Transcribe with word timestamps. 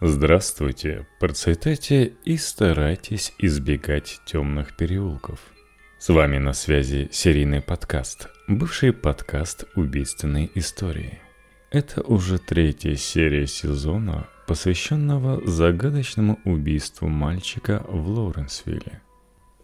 Здравствуйте, 0.00 1.06
процветайте 1.20 2.14
и 2.24 2.36
старайтесь 2.36 3.32
избегать 3.38 4.20
темных 4.26 4.76
переулков. 4.76 5.38
С 6.00 6.08
вами 6.08 6.38
на 6.38 6.52
связи 6.52 7.08
серийный 7.12 7.60
подкаст, 7.60 8.28
бывший 8.48 8.92
подкаст 8.92 9.66
убийственной 9.76 10.50
истории. 10.56 11.20
Это 11.70 12.02
уже 12.02 12.38
третья 12.38 12.96
серия 12.96 13.46
сезона, 13.46 14.26
посвященного 14.48 15.48
загадочному 15.48 16.40
убийству 16.44 17.06
мальчика 17.06 17.84
в 17.88 18.08
Лоуренсвилле. 18.08 19.00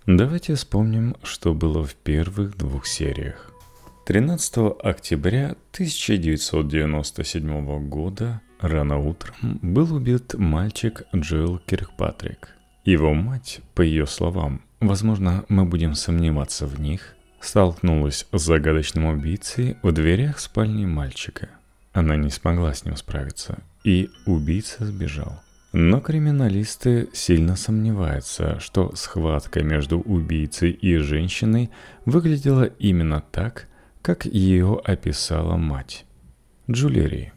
Давайте 0.07 0.55
вспомним, 0.55 1.17
что 1.25 1.55
было 1.55 1.85
в 1.85 1.97
первых 1.97 2.57
двух 2.57 2.87
сериях. 2.87 3.51
13 4.07 4.77
октября 4.81 5.57
1997 5.73 7.89
года 7.89 8.41
рано 8.61 8.99
утром 8.99 9.35
был 9.63 9.95
убит 9.95 10.35
мальчик 10.35 11.03
Джоэл 11.15 11.59
Киркпатрик. 11.59 12.57
Его 12.85 13.15
мать, 13.15 13.61
по 13.75 13.83
ее 13.83 14.07
словам, 14.07 14.63
возможно, 14.81 15.45
мы 15.49 15.65
будем 15.65 15.95
сомневаться 15.95 16.67
в 16.67 16.81
них, 16.81 17.15
столкнулась 17.41 18.27
с 18.33 18.41
загадочным 18.41 19.07
убийцей 19.07 19.77
в 19.83 19.93
дверях 19.93 20.39
спальни 20.39 20.87
мальчика. 20.87 21.49
Она 21.93 22.17
не 22.17 22.31
смогла 22.31 22.73
с 22.75 22.85
ним 22.85 22.97
справиться, 22.97 23.59
и 23.85 24.11
убийца 24.27 24.87
сбежал. 24.87 25.41
Но 25.73 26.01
криминалисты 26.01 27.09
сильно 27.13 27.55
сомневаются, 27.55 28.59
что 28.59 28.95
схватка 28.97 29.63
между 29.63 30.01
убийцей 30.01 30.73
и 30.73 30.97
женщиной 30.97 31.71
выглядела 32.05 32.65
именно 32.65 33.23
так, 33.31 33.69
как 34.03 34.25
ее 34.25 34.81
описала 34.85 35.57
мать. 35.57 36.07
Джулери. 36.69 37.33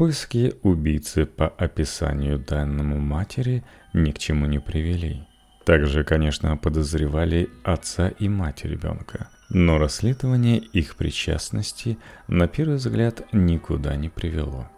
Поиски 0.00 0.54
убийцы 0.62 1.26
по 1.26 1.46
описанию 1.46 2.38
данному 2.38 2.98
матери 2.98 3.62
ни 3.92 4.12
к 4.12 4.18
чему 4.18 4.46
не 4.46 4.58
привели. 4.58 5.28
Также, 5.66 6.04
конечно, 6.04 6.56
подозревали 6.56 7.50
отца 7.64 8.08
и 8.08 8.26
мать 8.26 8.64
ребенка, 8.64 9.28
но 9.50 9.76
расследование 9.76 10.56
их 10.56 10.96
причастности 10.96 11.98
на 12.28 12.48
первый 12.48 12.76
взгляд 12.76 13.26
никуда 13.32 13.94
не 13.96 14.08
привело. 14.08 14.70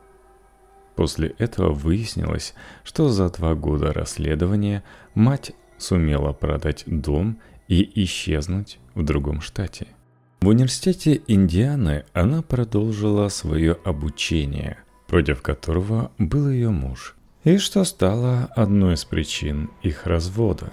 После 0.97 1.29
этого 1.39 1.73
выяснилось, 1.73 2.55
что 2.83 3.09
за 3.09 3.31
два 3.31 3.55
года 3.55 3.93
расследования 3.93 4.83
мать 5.15 5.53
сумела 5.79 6.33
продать 6.33 6.83
дом 6.87 7.39
и 7.69 7.89
исчезнуть 8.03 8.81
в 8.97 9.05
другом 9.05 9.41
штате– 9.41 9.87
в 10.41 10.49
университете 10.49 11.23
Индианы 11.29 12.05
она 12.13 12.43
продолжила 12.43 13.29
свое 13.29 13.79
обучение, 13.85 14.79
против 15.13 15.43
которого 15.43 16.11
был 16.17 16.49
ее 16.49 16.71
муж, 16.71 17.17
и 17.45 17.59
что 17.59 17.85
стало 17.85 18.47
одной 18.57 18.95
из 18.95 19.05
причин 19.05 19.69
их 19.83 20.07
развода. 20.07 20.73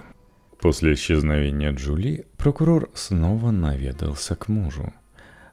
После 0.62 0.94
исчезновения 0.94 1.72
Джули 1.72 2.24
прокурор 2.38 2.88
снова 2.94 3.50
наведался 3.50 4.36
к 4.36 4.48
мужу. 4.48 4.94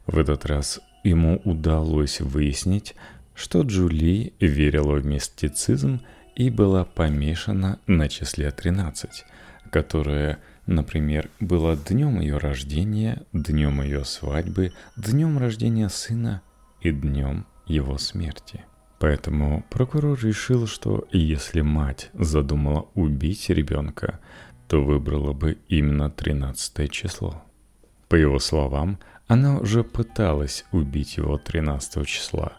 В 0.05 0.17
этот 0.17 0.45
раз 0.45 0.79
ему 1.03 1.41
удалось 1.43 2.21
выяснить, 2.21 2.95
что 3.35 3.63
Джули 3.63 4.33
верила 4.39 4.93
в 4.93 5.05
мистицизм 5.05 5.99
и 6.37 6.49
была 6.49 6.85
помешана 6.85 7.79
на 7.87 8.07
числе 8.07 8.51
13, 8.51 9.25
которое– 9.69 10.39
Например, 10.65 11.29
было 11.39 11.77
днем 11.77 12.19
ее 12.19 12.39
рождения, 12.39 13.23
днем 13.31 13.81
ее 13.81 14.03
свадьбы, 14.03 14.73
днем 14.97 15.37
рождения 15.37 15.87
сына 15.87 16.41
и 16.81 16.91
днем 16.91 17.45
его 17.67 17.97
смерти. 17.97 18.65
Поэтому 18.99 19.63
прокурор 19.69 20.19
решил, 20.19 20.65
что 20.65 21.07
если 21.11 21.61
мать 21.61 22.09
задумала 22.13 22.87
убить 22.95 23.49
ребенка, 23.49 24.19
то 24.67 24.83
выбрала 24.83 25.33
бы 25.33 25.57
именно 25.69 26.09
13 26.09 26.91
число. 26.91 27.43
По 28.09 28.15
его 28.15 28.39
словам, 28.39 28.99
она 29.27 29.59
уже 29.59 29.83
пыталась 29.83 30.65
убить 30.71 31.17
его 31.17 31.37
13 31.37 32.07
числа, 32.07 32.53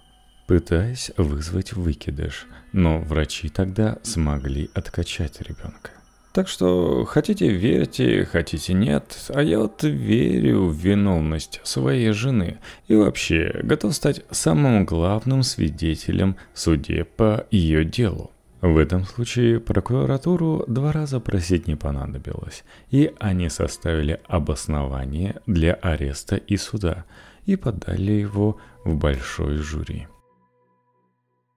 пытаясь 0.46 1.10
вызвать 1.16 1.72
выкидыш, 1.72 2.46
но 2.72 3.00
врачи 3.00 3.48
тогда 3.48 3.98
смогли 4.02 4.70
откачать 4.74 5.40
ребенка. 5.40 5.90
Так 6.38 6.46
что 6.46 7.04
хотите 7.04 7.48
верьте, 7.48 8.24
хотите 8.24 8.72
нет, 8.72 9.28
а 9.34 9.42
я 9.42 9.58
вот 9.58 9.82
верю 9.82 10.66
в 10.66 10.72
виновность 10.72 11.60
своей 11.64 12.12
жены 12.12 12.58
и 12.86 12.94
вообще 12.94 13.58
готов 13.64 13.92
стать 13.92 14.24
самым 14.30 14.84
главным 14.84 15.42
свидетелем 15.42 16.36
в 16.54 16.60
суде 16.60 17.02
по 17.02 17.44
ее 17.50 17.84
делу. 17.84 18.30
В 18.60 18.78
этом 18.78 19.02
случае 19.02 19.58
прокуратуру 19.58 20.64
два 20.68 20.92
раза 20.92 21.18
просить 21.18 21.66
не 21.66 21.74
понадобилось, 21.74 22.62
и 22.92 23.12
они 23.18 23.48
составили 23.48 24.20
обоснование 24.28 25.40
для 25.48 25.74
ареста 25.74 26.36
и 26.36 26.56
суда 26.56 27.04
и 27.46 27.56
подали 27.56 28.12
его 28.12 28.58
в 28.84 28.94
большой 28.94 29.56
жюри. 29.56 30.06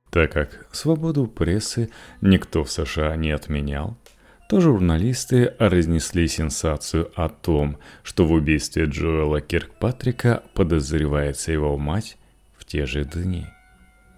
Так 0.10 0.32
как 0.32 0.66
свободу 0.72 1.28
прессы 1.28 1.92
никто 2.22 2.64
в 2.64 2.72
США 2.72 3.16
не 3.16 3.30
отменял, 3.30 3.96
то 4.52 4.60
журналисты 4.60 5.54
разнесли 5.60 6.28
сенсацию 6.28 7.10
о 7.16 7.30
том, 7.30 7.78
что 8.04 8.26
в 8.26 8.34
убийстве 8.34 8.84
Джоэла 8.84 9.40
Киркпатрика 9.40 10.44
подозревается 10.54 11.54
его 11.54 11.78
мать 11.78 12.18
в 12.58 12.66
те 12.66 12.86
же 12.86 13.06
дни. 13.06 13.46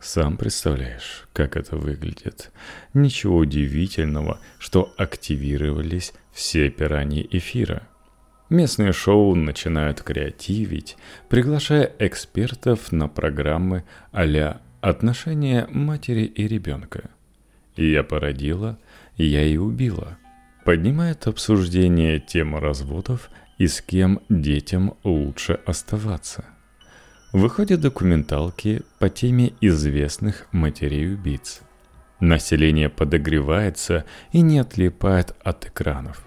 Сам 0.02 0.38
представляешь, 0.38 1.28
как 1.34 1.56
это 1.56 1.76
выглядит. 1.76 2.52
Ничего 2.96 3.38
удивительного, 3.38 4.40
что 4.58 4.92
активировались 4.98 6.14
все 6.32 6.72
пираньи 6.72 7.28
эфира. 7.30 7.84
Местные 8.50 8.92
шоу 8.92 9.36
начинают 9.36 10.02
креативить, 10.02 10.98
приглашая 11.30 11.94
экспертов 12.00 12.92
на 12.92 13.08
программы 13.08 13.84
а 14.12 14.60
«Отношения 14.82 15.68
матери 15.70 16.24
и 16.24 16.48
ребенка». 16.48 17.12
Я 17.76 18.02
породила, 18.02 18.80
я 19.16 19.44
и 19.44 19.58
убила– 19.58 20.18
поднимает 20.64 21.28
обсуждение 21.28 22.20
темы 22.20 22.60
разводов 22.60 23.30
и 23.58 23.68
с 23.68 23.82
кем 23.82 24.22
детям 24.30 24.96
лучше 25.04 25.60
оставаться. 25.66 26.46
Выходят 27.32 27.82
документалки 27.82 28.84
по 29.00 29.10
теме 29.10 29.54
известных 29.60 30.48
матерей-убийц. 30.52 31.62
Население 32.20 32.90
подогревается 32.90 34.06
и 34.32 34.42
не 34.42 34.60
отлипает 34.60 35.36
от 35.44 35.66
экранов. 35.66 36.26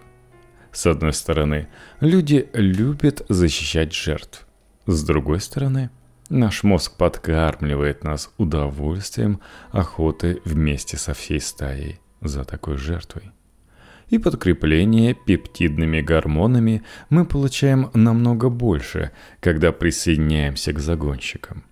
С 0.72 0.86
одной 0.86 1.12
стороны, 1.12 1.68
люди 2.00 2.48
любят 2.53 3.24
защищать 3.28 3.94
жертв. 3.94 4.47
С 4.86 5.04
другой 5.04 5.41
стороны, 5.41 5.91
наш 6.28 6.64
мозг 6.64 6.97
подкармливает 6.97 8.04
нас 8.04 8.30
удовольствием 8.36 9.41
охоты 9.70 10.41
вместе 10.44 10.97
со 10.98 11.14
всей 11.14 11.41
стаей 11.41 12.00
за 12.20 12.44
такой 12.44 12.76
жертвой 12.76 13.32
и 14.11 14.19
подкрепление 14.19 15.15
пептидными 15.15 16.00
гормонами 16.00 16.83
мы 17.11 17.25
получаем 17.25 17.91
намного 17.94 18.49
больше, 18.49 19.11
когда 19.41 19.72
присоединяемся 19.72 20.72
к 20.72 20.78
загонщикам. 20.78 21.65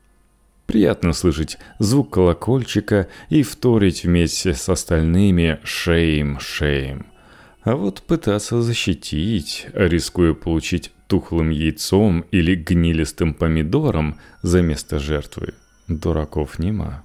Приятно 0.66 1.12
слышать 1.12 1.58
звук 1.78 2.14
колокольчика 2.14 3.08
и 3.28 3.42
вторить 3.42 4.04
вместе 4.04 4.54
с 4.54 4.68
остальными 4.68 5.60
«шейм, 5.62 6.40
шейм». 6.40 7.06
А 7.62 7.76
вот 7.76 8.02
пытаться 8.02 8.60
защитить, 8.62 9.68
рискуя 9.72 10.34
получить 10.34 10.90
тухлым 11.06 11.50
яйцом 11.50 12.24
или 12.30 12.54
гнилистым 12.54 13.34
помидором 13.34 14.18
за 14.42 14.60
место 14.62 14.98
жертвы, 14.98 15.54
дураков 15.86 16.58
нема. 16.58 17.04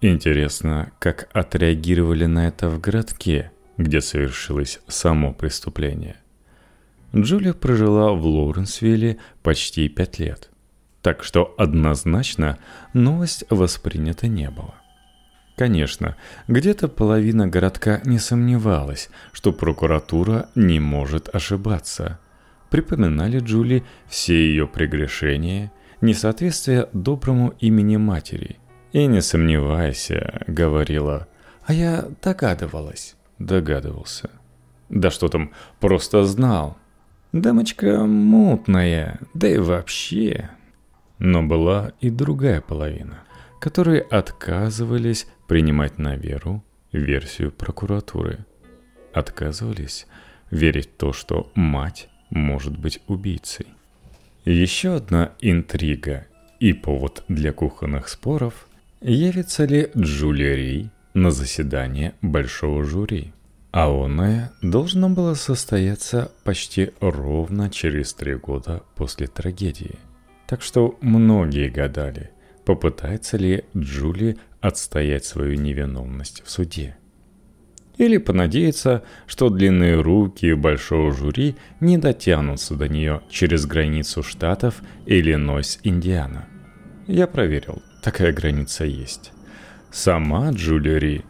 Интересно, 0.00 0.92
как 0.98 1.28
отреагировали 1.32 2.26
на 2.26 2.48
это 2.48 2.68
в 2.68 2.80
городке– 2.80 3.52
где 3.78 4.00
совершилось 4.00 4.80
само 4.88 5.32
преступление. 5.32 6.16
Джулия 7.16 7.54
прожила 7.54 8.12
в 8.12 8.26
Лоуренсвилле 8.26 9.16
почти 9.42 9.88
пять 9.88 10.18
лет, 10.18 10.50
так 11.00 11.24
что 11.24 11.54
однозначно 11.56 12.58
новость 12.92 13.44
воспринята 13.48 14.26
не 14.26 14.50
было. 14.50 14.74
Конечно, 15.56 16.16
где-то 16.46 16.86
половина 16.86 17.48
городка 17.48 18.00
не 18.04 18.18
сомневалась, 18.18 19.08
что 19.32 19.52
прокуратура 19.52 20.50
не 20.54 20.78
может 20.78 21.34
ошибаться. 21.34 22.20
Припоминали 22.70 23.40
Джули 23.40 23.84
все 24.06 24.34
ее 24.34 24.68
прегрешения, 24.68 25.72
несоответствие 26.00 26.88
доброму 26.92 27.54
имени 27.58 27.96
матери. 27.96 28.58
И 28.92 29.06
не 29.06 29.20
сомневайся, 29.20 30.42
говорила, 30.46 31.26
а 31.64 31.72
я 31.72 32.08
догадывалась. 32.22 33.17
Догадывался. 33.38 34.30
Да 34.88 35.10
что 35.10 35.28
там, 35.28 35.52
просто 35.80 36.24
знал. 36.24 36.76
Дамочка 37.32 38.04
мутная, 38.04 39.20
да 39.34 39.48
и 39.48 39.58
вообще. 39.58 40.50
Но 41.18 41.42
была 41.42 41.92
и 42.00 42.10
другая 42.10 42.60
половина, 42.60 43.24
которые 43.60 44.00
отказывались 44.00 45.26
принимать 45.46 45.98
на 45.98 46.16
веру 46.16 46.64
версию 46.92 47.52
прокуратуры. 47.52 48.46
Отказывались 49.12 50.06
верить 50.50 50.90
в 50.90 50.96
то, 50.96 51.12
что 51.12 51.50
мать 51.54 52.08
может 52.30 52.78
быть 52.78 53.00
убийцей. 53.08 53.66
Еще 54.44 54.94
одна 54.94 55.32
интрига 55.40 56.26
и 56.60 56.72
повод 56.72 57.24
для 57.28 57.52
кухонных 57.52 58.08
споров– 58.08 58.68
явится 59.00 59.64
ли 59.64 59.90
Джулия 59.96 60.54
Ри 60.54 60.90
на 61.18 61.30
заседание 61.30 62.14
большого 62.22 62.84
жюри. 62.84 63.32
А 63.70 63.88
оное 63.90 64.52
должно 64.62 65.10
было 65.10 65.34
состояться 65.34 66.32
почти 66.44 66.90
ровно 67.00 67.68
через 67.70 68.14
три 68.14 68.34
года 68.34 68.82
после 68.96 69.26
трагедии. 69.26 69.96
Так 70.46 70.62
что 70.62 70.96
многие 71.02 71.68
гадали, 71.68 72.30
попытается 72.64 73.36
ли 73.36 73.64
Джули 73.76 74.38
отстоять 74.60 75.24
свою 75.24 75.60
невиновность 75.60 76.42
в 76.44 76.50
суде. 76.50 76.96
Или 77.98 78.16
понадеяться, 78.18 79.02
что 79.26 79.50
длинные 79.50 80.00
руки 80.00 80.54
большого 80.54 81.12
жюри 81.12 81.56
не 81.80 81.98
дотянутся 81.98 82.74
до 82.74 82.88
нее 82.88 83.22
через 83.28 83.66
границу 83.66 84.22
штатов 84.22 84.82
Иллинойс, 85.04 85.80
Индиана. 85.82 86.46
Я 87.06 87.26
проверил, 87.26 87.82
такая 88.02 88.32
граница 88.32 88.84
есть. 88.84 89.32
Сама 89.90 90.50
Джулия 90.50 90.98
Ри 90.98 91.24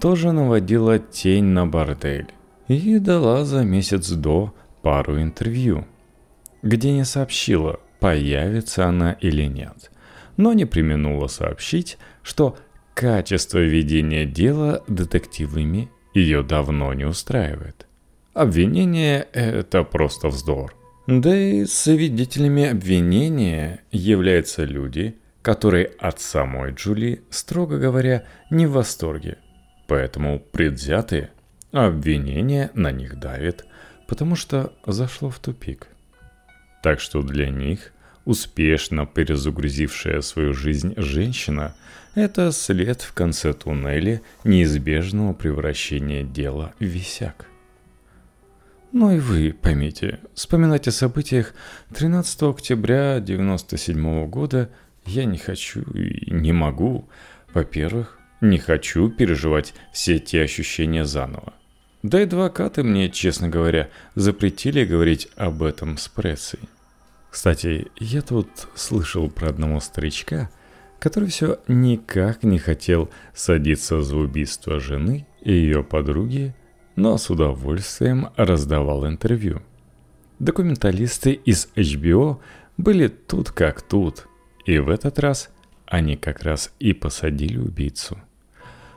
тоже 0.00 0.32
наводила 0.32 0.98
тень 0.98 1.44
на 1.44 1.66
бордель 1.66 2.28
и 2.68 2.98
дала 2.98 3.44
за 3.44 3.64
месяц 3.64 4.10
до 4.10 4.54
пару 4.82 5.20
интервью, 5.20 5.86
где 6.62 6.92
не 6.92 7.04
сообщила, 7.04 7.80
появится 8.00 8.86
она 8.86 9.12
или 9.12 9.44
нет, 9.44 9.90
но 10.36 10.52
не 10.52 10.64
применула 10.64 11.28
сообщить, 11.28 11.98
что 12.22 12.56
качество 12.94 13.58
ведения 13.58 14.26
дела 14.26 14.82
детективами 14.88 15.88
ее 16.14 16.42
давно 16.42 16.92
не 16.94 17.04
устраивает. 17.04 17.86
Обвинение– 18.34 19.26
это 19.32 19.84
просто 19.84 20.28
вздор. 20.28 20.74
Да 21.06 21.36
и 21.36 21.64
свидетелями 21.64 22.66
обвинения 22.66 23.80
являются 23.90 24.64
люди, 24.64 25.16
которые 25.42 25.86
от 25.98 26.20
самой 26.20 26.72
Джули, 26.72 27.22
строго 27.30 27.78
говоря, 27.78 28.24
не 28.50 28.66
в 28.66 28.72
восторге. 28.72 29.38
Поэтому 29.86 30.38
предвзятые 30.38 31.30
обвинения 31.72 32.70
на 32.74 32.92
них 32.92 33.18
давит, 33.18 33.64
потому 34.06 34.36
что 34.36 34.72
зашло 34.86 35.30
в 35.30 35.38
тупик. 35.38 35.88
Так 36.82 37.00
что 37.00 37.22
для 37.22 37.48
них 37.48 37.92
успешно 38.24 39.06
перезагрузившая 39.06 40.20
свою 40.20 40.52
жизнь 40.52 40.94
женщина– 40.96 41.74
это 42.14 42.52
след 42.52 43.02
в 43.02 43.12
конце 43.12 43.52
туннеля 43.52 44.20
неизбежного 44.44 45.32
превращения 45.32 46.24
дела 46.24 46.74
в 46.78 46.84
висяк. 46.84 47.46
Ну 48.92 49.12
и 49.12 49.20
вы 49.20 49.52
поймите, 49.52 50.18
вспоминать 50.34 50.88
о 50.88 50.92
событиях 50.92 51.54
13 51.94 52.42
октября 52.42 53.16
1997 53.16 54.26
года– 54.28 54.70
я 55.10 55.24
не 55.24 55.38
хочу 55.38 55.82
и 55.92 56.30
не 56.32 56.52
могу. 56.52 57.08
Во-первых, 57.52 58.18
не 58.40 58.58
хочу 58.58 59.10
переживать 59.10 59.74
все 59.92 60.18
те 60.18 60.42
ощущения 60.42 61.04
заново. 61.04 61.52
Да 62.02 62.20
и 62.20 62.24
адвокаты 62.24 62.82
мне, 62.82 63.10
честно 63.10 63.48
говоря, 63.48 63.90
запретили 64.14 64.84
говорить 64.84 65.28
об 65.36 65.62
этом 65.62 65.98
с 65.98 66.08
прессой. 66.08 66.60
Кстати, 67.30 67.88
я 67.98 68.22
тут 68.22 68.48
слышал 68.74 69.28
про 69.28 69.48
одного 69.48 69.80
старичка, 69.80 70.50
который 70.98 71.28
все 71.28 71.58
никак 71.68 72.42
не 72.42 72.58
хотел 72.58 73.10
садиться 73.34 74.02
за 74.02 74.16
убийство 74.16 74.80
жены 74.80 75.26
и 75.42 75.52
ее 75.52 75.82
подруги, 75.82 76.54
но 76.96 77.18
с 77.18 77.30
удовольствием 77.30 78.28
раздавал 78.36 79.06
интервью. 79.06 79.60
Документалисты 80.38 81.32
из 81.32 81.68
HBO 81.76 82.38
были 82.76 83.08
тут 83.08 83.50
как 83.50 83.82
тут– 83.82 84.26
и 84.64 84.78
в 84.78 84.88
этот 84.88 85.18
раз 85.18 85.50
они 85.86 86.16
как 86.16 86.42
раз 86.42 86.72
и 86.78 86.92
посадили 86.92 87.58
убийцу. 87.58 88.18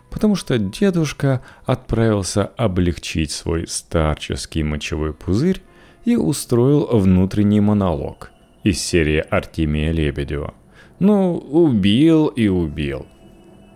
Потому 0.09 0.35
что 0.35 0.59
дедушка 0.59 1.41
отправился 1.65 2.45
облегчить 2.45 3.31
свой 3.31 3.67
старческий 3.67 4.61
мочевой 4.61 5.13
пузырь 5.13 5.61
и 6.05 6.15
устроил 6.15 6.85
внутренний 6.91 7.61
монолог 7.61 8.31
из 8.63 8.79
серии 8.79 9.23
Артемия 9.29 9.91
Лебедева. 9.91 10.53
Ну, 10.99 11.37
убил 11.37 12.27
и 12.27 12.47
убил. 12.47 13.07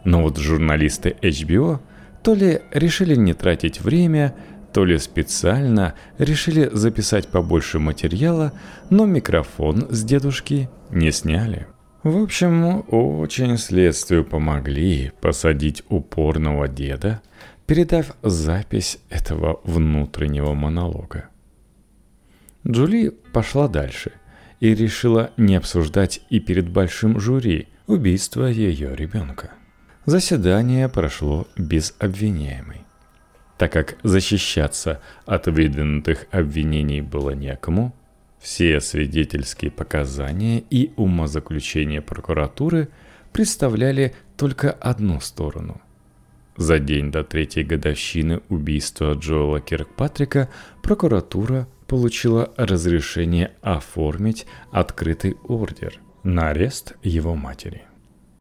Но 0.06 0.22
вот 0.22 0.38
журналисты 0.38 1.16
HBO 1.22 1.80
то 2.24 2.34
ли 2.36 2.62
решили 2.72 3.16
не 3.16 3.34
тратить 3.34 3.82
время, 3.82 4.36
то 4.74 4.86
ли 4.86 4.98
специально 5.00 5.96
решили 6.18 6.70
записать 6.72 7.30
побольше 7.30 7.80
материала, 7.80 8.54
но 8.90 9.06
микрофон 9.06 9.88
с 9.90 10.04
дедушки 10.04 10.70
не 10.92 11.12
сняли. 11.12 11.68
В 12.08 12.24
общем, 12.24 12.86
очень 12.88 13.58
следствию 13.58 14.24
помогли 14.24 15.12
посадить 15.20 15.84
упорного 15.90 16.70
деда, 16.70 17.22
передав 17.66 18.16
запись 18.24 19.00
этого 19.10 19.60
внутреннего 19.66 20.54
монолога. 20.54 21.28
Джули 22.66 23.10
пошла 23.34 23.68
дальше 23.68 24.14
и 24.62 24.74
решила 24.74 25.32
не 25.36 25.58
обсуждать 25.58 26.22
и 26.30 26.40
перед 26.40 26.70
большим 26.70 27.20
жюри 27.20 27.68
убийство 27.88 28.46
ее 28.46 28.96
ребенка. 28.96 29.52
Заседание 30.06 30.88
прошло 30.88 31.46
без 31.58 31.94
обвиняемой. 32.00 32.84
Так 33.58 33.74
как 33.74 33.98
защищаться 34.04 35.02
от 35.26 35.48
выдвинутых 35.48 36.28
обвинений 36.32 37.02
было 37.02 37.32
некому, 37.32 37.94
все 38.48 38.80
свидетельские 38.80 39.72
показания 39.72 40.64
и 40.70 40.94
умозаключения 40.96 42.02
прокуратуры 42.02 42.88
представляли 43.34 44.16
только 44.38 44.72
одну 44.72 45.20
сторону. 45.20 45.82
За 46.56 46.80
день 46.80 47.12
до 47.12 47.26
третьей 47.26 47.66
годовщины 47.66 48.40
убийства 48.48 49.12
Джоэла 49.16 49.60
Киркпатрика 49.60 50.48
прокуратура 50.82 51.68
получила 51.88 52.54
разрешение 52.56 53.52
оформить 53.62 54.46
открытый 54.72 55.36
ордер 55.44 56.00
на 56.24 56.52
арест 56.52 56.96
его 57.04 57.36
матери. 57.36 57.87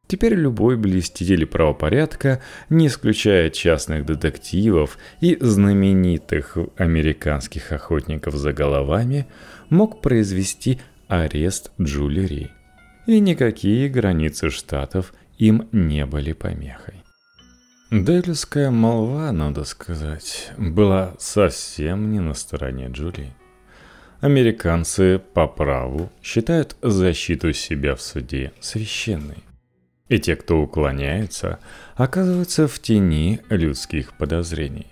Теперь 0.09 0.35
любой 0.35 0.77
блеститель 0.77 1.47
правопорядка, 1.47 2.41
не 2.71 2.87
исключая 2.87 3.51
частных 3.51 4.07
детективов 4.07 4.99
и 5.21 5.37
знаменитых 5.41 6.57
американских 6.77 7.73
охотников 7.73 8.35
за 8.35 8.53
головами, 8.53 9.27
мог 9.69 10.01
произвести 10.01 10.81
арест 11.09 11.73
Джулери. 11.81 12.51
И 13.07 13.19
никакие 13.19 13.89
границы 13.89 14.51
штатов 14.51 15.13
им 15.39 15.69
не 15.73 16.07
были 16.07 16.33
помехой. 16.33 16.95
Делюская 17.91 18.71
молва, 18.71 19.31
надо 19.33 19.65
сказать, 19.65 20.51
была 20.57 21.15
совсем 21.19 22.13
не 22.13 22.21
на 22.21 22.35
стороне 22.35 22.89
Джули. 22.91 23.33
Американцы 24.21 25.21
по 25.35 25.47
праву 25.47 26.11
считают 26.23 26.77
защиту 26.83 27.53
себя 27.53 27.95
в 27.95 28.03
суде 28.03 28.53
священной. 28.61 29.46
И 30.09 30.19
те, 30.21 30.37
кто 30.37 30.61
уклоняется, 30.61 31.59
оказываются 31.97 32.69
в 32.69 32.79
тени 32.79 33.41
людских 33.49 34.17
подозрений. 34.17 34.87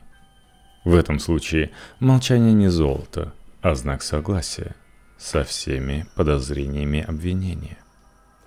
В 0.84 0.94
этом 0.94 1.18
случае 1.18 1.70
молчание 2.00 2.52
не 2.52 2.68
золото, 2.68 3.32
а 3.62 3.74
знак 3.74 4.02
согласия 4.02 4.74
со 5.16 5.44
всеми 5.44 6.06
подозрениями 6.16 7.00
обвинения. 7.00 7.78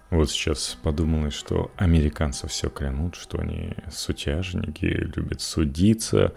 Вот 0.09 0.29
сейчас 0.29 0.77
подумалось, 0.83 1.33
что 1.33 1.71
американцы 1.77 2.47
все 2.47 2.69
клянут, 2.69 3.15
что 3.15 3.39
они 3.39 3.73
сутяжники, 3.91 4.85
любят 4.85 5.41
судиться, 5.41 6.33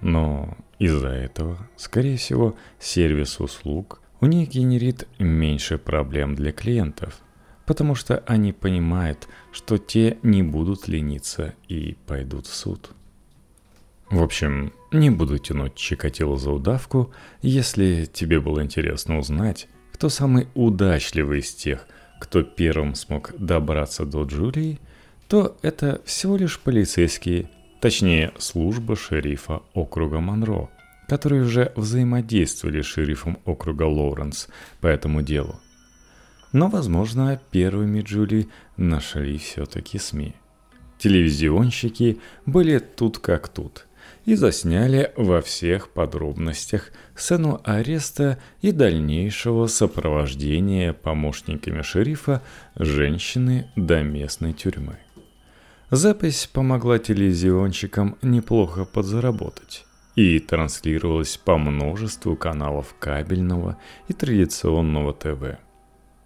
но 0.00 0.56
из-за 0.78 1.08
этого, 1.08 1.68
скорее 1.76 2.16
всего, 2.16 2.54
сервис 2.78 3.40
услуг 3.40 4.00
у 4.20 4.26
них 4.26 4.50
генерит 4.50 5.08
меньше 5.18 5.78
проблем 5.78 6.34
для 6.34 6.52
клиентов– 6.52 7.18
потому 7.66 7.94
что 7.94 8.18
они 8.26 8.52
понимают, 8.52 9.28
что 9.52 9.78
те 9.78 10.18
не 10.22 10.42
будут 10.42 10.88
лениться 10.88 11.54
и 11.68 11.96
пойдут 12.06 12.46
в 12.46 12.54
суд. 12.54 12.90
В 14.10 14.22
общем, 14.22 14.72
не 14.90 15.08
буду 15.08 15.38
тянуть 15.38 15.76
Чикатило 15.76 16.36
за 16.36 16.50
удавку, 16.50 17.12
если 17.42 18.08
тебе 18.12 18.40
было 18.40 18.62
интересно 18.62 19.18
узнать, 19.18 19.68
кто 19.92 20.08
самый 20.08 20.48
удачливый 20.54 21.40
из 21.40 21.54
тех, 21.54 21.86
кто 22.18 22.42
первым 22.42 22.96
смог 22.96 23.32
добраться 23.38 24.04
до 24.04 24.24
Джулии, 24.24 24.80
то 25.28 25.56
это 25.62 26.02
всего 26.04 26.36
лишь 26.36 26.58
полицейские, 26.58 27.48
точнее 27.80 28.32
служба 28.38 28.96
шерифа 28.96 29.62
округа 29.74 30.18
Монро, 30.18 30.70
которые 31.06 31.42
уже 31.42 31.72
взаимодействовали 31.76 32.82
с 32.82 32.86
шерифом 32.86 33.38
округа 33.44 33.84
Лоуренс 33.84 34.48
по 34.80 34.88
этому 34.88 35.22
делу– 35.22 35.60
но, 36.52 36.68
возможно, 36.68 37.40
первыми 37.50 38.00
Джули 38.00 38.48
нашли 38.76 39.38
все-таки 39.38 39.98
СМИ. 39.98 40.34
Телевизионщики 40.98 42.20
были 42.46 42.78
тут 42.78 43.18
как 43.18 43.48
тут 43.48 43.86
и 44.24 44.34
засняли 44.34 45.12
во 45.16 45.40
всех 45.40 45.90
подробностях 45.90 46.92
сцену 47.14 47.60
ареста 47.64 48.38
и 48.60 48.72
дальнейшего 48.72 49.66
сопровождения 49.66 50.92
помощниками 50.92 51.82
шерифа 51.82 52.42
женщины 52.76 53.70
до 53.76 54.02
местной 54.02 54.52
тюрьмы. 54.52 54.98
Запись 55.90 56.48
помогла 56.52 56.98
телевизионщикам 56.98 58.16
неплохо 58.22 58.84
подзаработать 58.84 59.84
и 60.14 60.38
транслировалась 60.38 61.36
по 61.36 61.56
множеству 61.56 62.36
каналов 62.36 62.94
кабельного 62.98 63.78
и 64.08 64.12
традиционного 64.12 65.12
ТВ. 65.12 65.69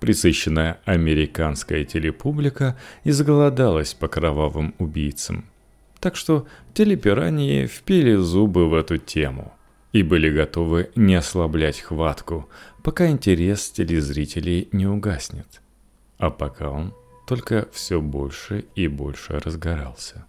Присыщенная 0.04 0.80
американская 0.84 1.82
телепублика 1.86 2.76
изголодалась 3.04 3.94
по 3.94 4.06
кровавым 4.06 4.74
убийцам. 4.76 5.46
Так 5.98 6.14
что 6.14 6.46
телепираньи 6.74 7.66
впили 7.66 8.14
зубы 8.16 8.68
в 8.68 8.74
эту 8.74 8.98
тему 8.98 9.54
и 9.92 10.02
были 10.02 10.28
готовы 10.28 10.90
не 10.94 11.14
ослаблять 11.14 11.80
хватку, 11.80 12.50
пока 12.82 13.08
интерес 13.08 13.70
телезрителей 13.70 14.68
не 14.72 14.86
угаснет. 14.86 15.62
А 16.18 16.28
пока 16.28 16.68
он 16.68 16.92
только 17.26 17.66
все 17.72 17.98
больше 18.02 18.66
и 18.74 18.88
больше 18.88 19.38
разгорался. 19.38 20.26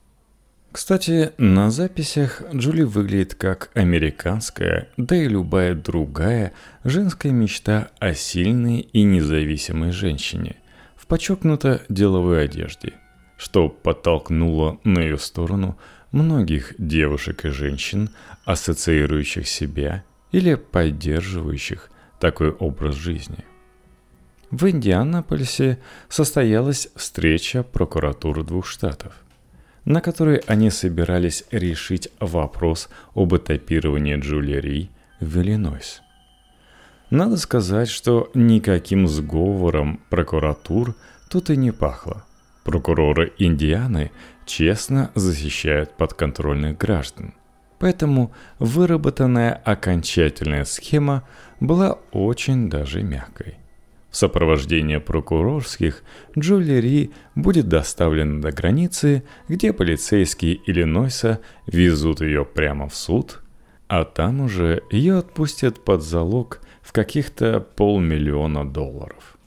Кстати, 0.75 1.31
на 1.37 1.71
записях 1.71 2.41
Джули 2.53 2.81
выглядит 2.81 3.33
как 3.33 3.71
американская, 3.75 4.89
да 4.97 5.15
и 5.15 5.25
любая 5.25 5.73
другая 5.73 6.51
женская 6.83 7.31
мечта 7.31 7.91
о 7.99 8.13
сильной 8.13 8.81
и 8.81 9.03
независимой 9.03 9.93
женщине 9.93 10.57
в 10.97 11.07
подчеркнуто 11.07 11.81
деловой 11.87 12.43
одежде, 12.43 12.91
что 13.37 13.69
подтолкнуло 13.69 14.77
на 14.83 14.99
ее 14.99 15.17
сторону 15.17 15.77
многих 16.11 16.73
девушек 16.77 17.45
и 17.45 17.51
женщин, 17.51 18.09
ассоциирующих 18.43 19.47
себя 19.47 20.03
или 20.33 20.55
поддерживающих 20.55 21.89
такой 22.19 22.49
образ 22.51 22.95
жизни. 22.95 23.45
В 24.51 24.69
Индианаполисе 24.69 25.79
состоялась 26.09 26.89
встреча 26.97 27.63
прокуратуры 27.63 28.43
двух 28.43 28.67
штатов 28.67 29.13
на 29.85 30.01
которой 30.01 30.37
они 30.47 30.69
собирались 30.71 31.45
решить 31.51 32.09
вопрос 32.19 32.89
об 33.13 33.35
этапировании 33.35 34.17
Джулии 34.19 34.89
в 35.19 35.39
Иллинойс. 35.39 36.01
Надо 37.11 37.37
сказать, 37.37 37.87
что 37.87 38.29
никаким 38.33 39.07
сговором 39.07 40.01
прокуратур 40.09 40.95
тут 41.29 41.51
и 41.51 41.55
не 41.55 41.71
пахло. 41.71 42.25
Прокуроры 42.63 43.31
Индианы 43.37 44.11
честно 44.45 45.11
защищают 45.13 45.91
подконтрольных 45.91 46.77
граждан. 46.77 47.35
Поэтому 47.77 48.31
выработанная 48.57 49.53
окончательная 49.53 50.65
схема 50.65 51.23
была 51.59 51.99
очень 52.11 52.69
даже 52.69 53.03
мягкой. 53.03 53.59
В 54.15 54.17
сопровождении 54.17 54.95
прокурорских 54.95 56.01
Джули 56.39 56.75
Ри 56.75 57.11
будет 57.35 57.67
доставлена 57.67 58.41
до 58.41 58.53
границы, 58.53 59.25
где 59.49 59.73
полицейские 59.73 60.61
Иллинойса 60.65 61.41
везут 61.67 62.21
ее 62.21 62.45
прямо 62.45 62.87
в 62.87 62.95
суд, 62.95 63.43
а 63.89 64.05
там 64.05 64.39
уже 64.39 64.83
ее 64.89 65.17
отпустят 65.17 65.83
под 65.83 66.01
залог 66.01 66.61
в 66.81 66.93
каких-то 66.93 67.59
полмиллиона 67.59 68.63
долларов. 68.63 69.37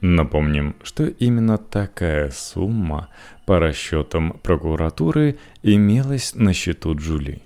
Напомним, 0.00 0.74
что 0.82 1.04
именно 1.04 1.56
такая 1.56 2.30
сумма 2.30 3.08
по 3.46 3.60
расчетам 3.60 4.32
прокуратуры 4.42 5.38
имелась 5.62 6.34
на 6.34 6.52
счету 6.52 6.96
Джули. 6.96 7.40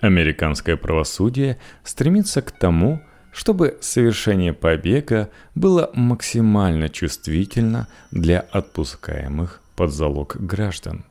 Американское 0.00 0.76
правосудие 0.76 1.58
стремится 1.82 2.42
к 2.42 2.50
тому, 2.50 3.00
чтобы 3.32 3.78
совершение 3.80 4.52
побега 4.52 5.30
было 5.54 5.90
максимально 5.94 6.88
чувствительно 6.88 7.88
для 8.10 8.40
отпускаемых 8.40 9.60
под 9.74 9.92
залог 9.92 10.36
граждан. 10.38 11.04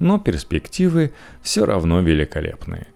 Но 0.00 0.18
перспективы 0.18 1.12
все 1.42 1.64
равно 1.64 2.00
великолепные. 2.00 2.88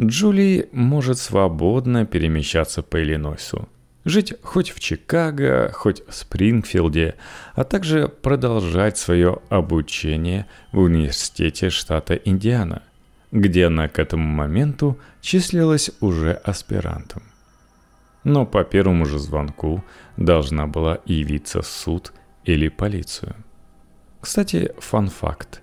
Джули 0.00 0.68
может 0.72 1.18
свободно 1.18 2.06
перемещаться 2.06 2.82
по 2.82 3.02
Иллинойсу, 3.02 3.68
жить 4.04 4.34
хоть 4.42 4.70
в 4.70 4.80
Чикаго, 4.80 5.70
хоть 5.72 6.02
в 6.08 6.14
Спрингфилде, 6.14 7.14
а 7.54 7.64
также 7.64 8.08
продолжать 8.08 8.96
свое 8.98 9.38
обучение 9.48 10.46
в 10.72 10.78
университете 10.80 11.70
штата 11.70 12.14
Индиана, 12.14 12.82
где 13.30 13.66
она 13.66 13.88
к 13.88 13.98
этому 13.98 14.24
моменту 14.24 14.98
числилась 15.20 15.90
уже 16.00 16.32
аспирантом 16.32 17.27
но 18.24 18.46
по 18.46 18.64
первому 18.64 19.04
же 19.04 19.18
звонку 19.18 19.82
должна 20.16 20.66
была 20.66 20.98
явиться 21.04 21.62
суд 21.62 22.12
или 22.44 22.68
полицию. 22.68 23.36
Кстати, 24.20 24.72
фан-факт. 24.78 25.62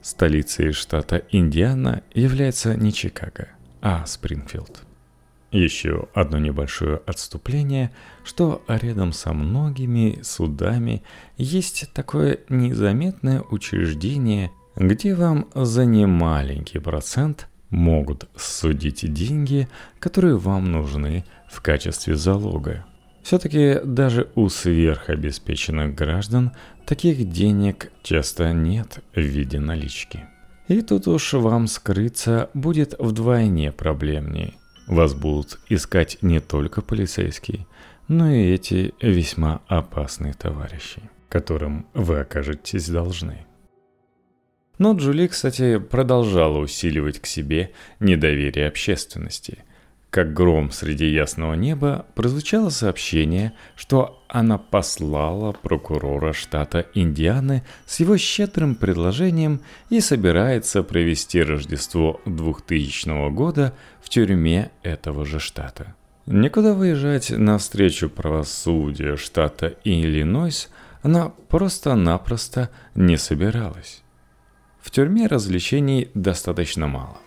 Столицей 0.00 0.72
штата 0.72 1.22
Индиана 1.30 2.02
является 2.14 2.76
не 2.76 2.92
Чикаго, 2.92 3.48
а 3.82 4.06
Спрингфилд. 4.06 4.82
Еще 5.50 6.08
одно 6.14 6.38
небольшое 6.38 7.00
отступление, 7.06 7.90
что 8.22 8.62
рядом 8.68 9.12
со 9.12 9.32
многими 9.32 10.18
судами 10.22 11.02
есть 11.38 11.90
такое 11.94 12.40
незаметное 12.50 13.42
учреждение, 13.50 14.50
где 14.76 15.14
вам 15.14 15.48
за 15.54 15.86
немаленький 15.86 16.80
процент 16.80 17.48
могут 17.70 18.28
судить 18.36 19.10
деньги, 19.12 19.68
которые 19.98 20.36
вам 20.36 20.70
нужны 20.70 21.24
в 21.50 21.60
качестве 21.60 22.14
залога. 22.16 22.84
Все-таки 23.22 23.80
даже 23.84 24.30
у 24.34 24.48
сверхобеспеченных 24.48 25.94
граждан 25.94 26.52
таких 26.86 27.28
денег 27.28 27.92
часто 28.02 28.52
нет 28.52 29.00
в 29.14 29.20
виде 29.20 29.60
налички. 29.60 30.26
И 30.68 30.82
тут 30.82 31.08
уж 31.08 31.32
вам 31.32 31.66
скрыться 31.66 32.50
будет 32.54 32.94
вдвойне 32.98 33.72
проблемнее. 33.72 34.54
Вас 34.86 35.14
будут 35.14 35.58
искать 35.68 36.18
не 36.22 36.40
только 36.40 36.80
полицейские, 36.80 37.66
но 38.06 38.30
и 38.30 38.52
эти 38.52 38.94
весьма 39.02 39.60
опасные 39.66 40.32
товарищи, 40.32 41.02
которым 41.28 41.86
вы 41.92 42.20
окажетесь 42.20 42.88
должны. 42.88 43.46
Но 44.78 44.94
Джули, 44.94 45.26
кстати, 45.26 45.78
продолжала 45.78 46.58
усиливать 46.58 47.20
к 47.20 47.26
себе 47.26 47.72
недоверие 48.00 48.68
общественности. 48.68 49.64
Как 50.18 50.34
гром 50.34 50.72
среди 50.72 51.12
ясного 51.12 51.54
неба 51.54 52.04
прозвучало 52.16 52.70
сообщение, 52.70 53.52
что 53.76 54.20
она 54.26 54.58
послала 54.58 55.52
прокурора 55.52 56.32
штата 56.32 56.86
Индианы 56.92 57.62
с 57.86 58.00
его 58.00 58.16
щедрым 58.16 58.74
предложением 58.74 59.60
и 59.90 60.00
собирается 60.00 60.82
провести 60.82 61.40
Рождество 61.40 62.20
2000 62.26 63.30
года 63.30 63.74
в 64.02 64.08
тюрьме 64.08 64.72
этого 64.82 65.24
же 65.24 65.38
штата. 65.38 65.94
Никуда 66.26 66.74
выезжать 66.74 67.30
навстречу 67.30 68.10
правосудию 68.10 69.16
штата 69.18 69.76
Иллинойс 69.84 70.68
она 71.00 71.28
просто-напросто 71.28 72.70
не 72.96 73.18
собиралась. 73.18 74.02
В 74.80 74.90
тюрьме 74.90 75.28
развлечений 75.28 76.10
достаточно 76.14 76.88
мало. 76.88 77.18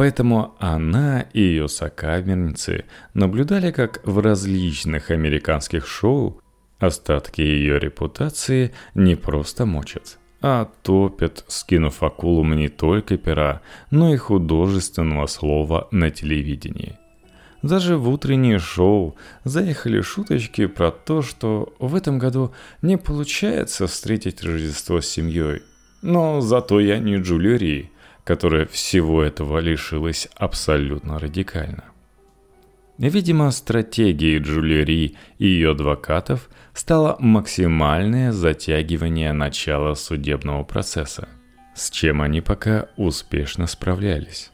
Поэтому 0.00 0.54
она 0.58 1.26
и 1.34 1.42
ее 1.42 1.68
сокамерницы 1.68 2.86
наблюдали, 3.12 3.70
как 3.70 4.00
в 4.02 4.20
различных 4.20 5.10
американских 5.10 5.86
шоу 5.86 6.40
остатки 6.78 7.42
ее 7.42 7.78
репутации 7.78 8.72
не 8.94 9.14
просто 9.14 9.66
мочат, 9.66 10.16
а 10.40 10.70
топят, 10.82 11.44
скинув 11.48 12.02
акулам 12.02 12.56
не 12.56 12.70
только 12.70 13.18
пера, 13.18 13.60
но 13.90 14.14
и 14.14 14.16
художественного 14.16 15.26
слова 15.26 15.86
на 15.90 16.10
телевидении. 16.10 16.98
Даже 17.60 17.98
в 17.98 18.08
утреннее 18.08 18.58
шоу 18.58 19.16
заехали 19.44 20.00
шуточки 20.00 20.64
про 20.64 20.92
то, 20.92 21.20
что 21.20 21.74
в 21.78 21.94
этом 21.94 22.18
году 22.18 22.54
не 22.80 22.96
получается 22.96 23.86
встретить 23.86 24.42
Рождество 24.42 25.02
с 25.02 25.06
семьей, 25.06 25.60
но 26.00 26.40
зато 26.40 26.80
я 26.80 26.98
не 26.98 27.18
Джулия 27.18 27.90
которая 28.30 28.64
всего 28.66 29.24
этого 29.24 29.58
лишилась 29.58 30.28
абсолютно 30.36 31.18
радикально. 31.18 31.82
Видимо, 32.96 33.50
стратегией 33.50 34.38
Джулери 34.38 35.16
и 35.38 35.46
ее 35.48 35.72
адвокатов 35.72 36.48
стало 36.72 37.16
максимальное 37.18 38.30
затягивание 38.30 39.32
начала 39.32 39.96
судебного 39.96 40.62
процесса, 40.62 41.28
с 41.74 41.90
чем 41.90 42.22
они 42.22 42.40
пока 42.40 42.86
успешно 42.96 43.66
справлялись. 43.66 44.52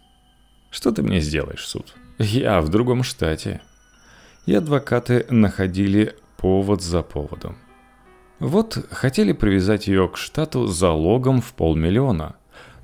Что 0.71 0.91
ты 0.91 1.03
мне 1.03 1.21
сделаешь, 1.21 1.67
суд? 1.67 1.95
Я 2.19 2.63
в 2.63 2.71
другом 2.71 3.03
штате. 3.03 3.61
И 4.47 4.55
адвокаты 4.55 5.27
находили 5.29 6.17
повод 6.39 6.81
за 6.81 7.03
поводом. 7.03 7.59
Вот 8.39 8.87
хотели 8.91 9.35
привязать 9.35 9.87
ее 9.87 10.09
к 10.09 10.17
штату 10.17 10.67
залогом 10.67 11.43
в 11.43 11.53
полмиллиона. 11.53 12.37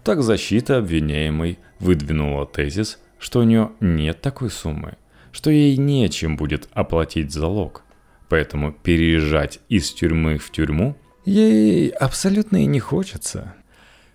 Так 0.05 0.23
защита 0.23 0.79
обвиняемой 0.79 1.59
выдвинула 1.79 2.47
тезис, 2.47 2.99
что 3.19 3.41
у 3.41 3.43
нее 3.45 3.71
нет 3.81 4.21
такой 4.21 4.51
суммы, 4.51 4.97
что 5.31 5.51
ей 5.51 5.77
нечем 5.77 6.37
будет 6.37 6.69
оплатить 6.73 7.33
залог. 7.33 7.83
Поэтому 8.29 8.73
переезжать 8.73 9.61
из 9.69 9.93
тюрьмы 9.93 10.39
в 10.39 10.51
тюрьму 10.51 10.97
ей 11.25 11.91
абсолютно 11.91 12.63
и 12.63 12.67
не 12.67 12.81
хочется. 12.81 13.55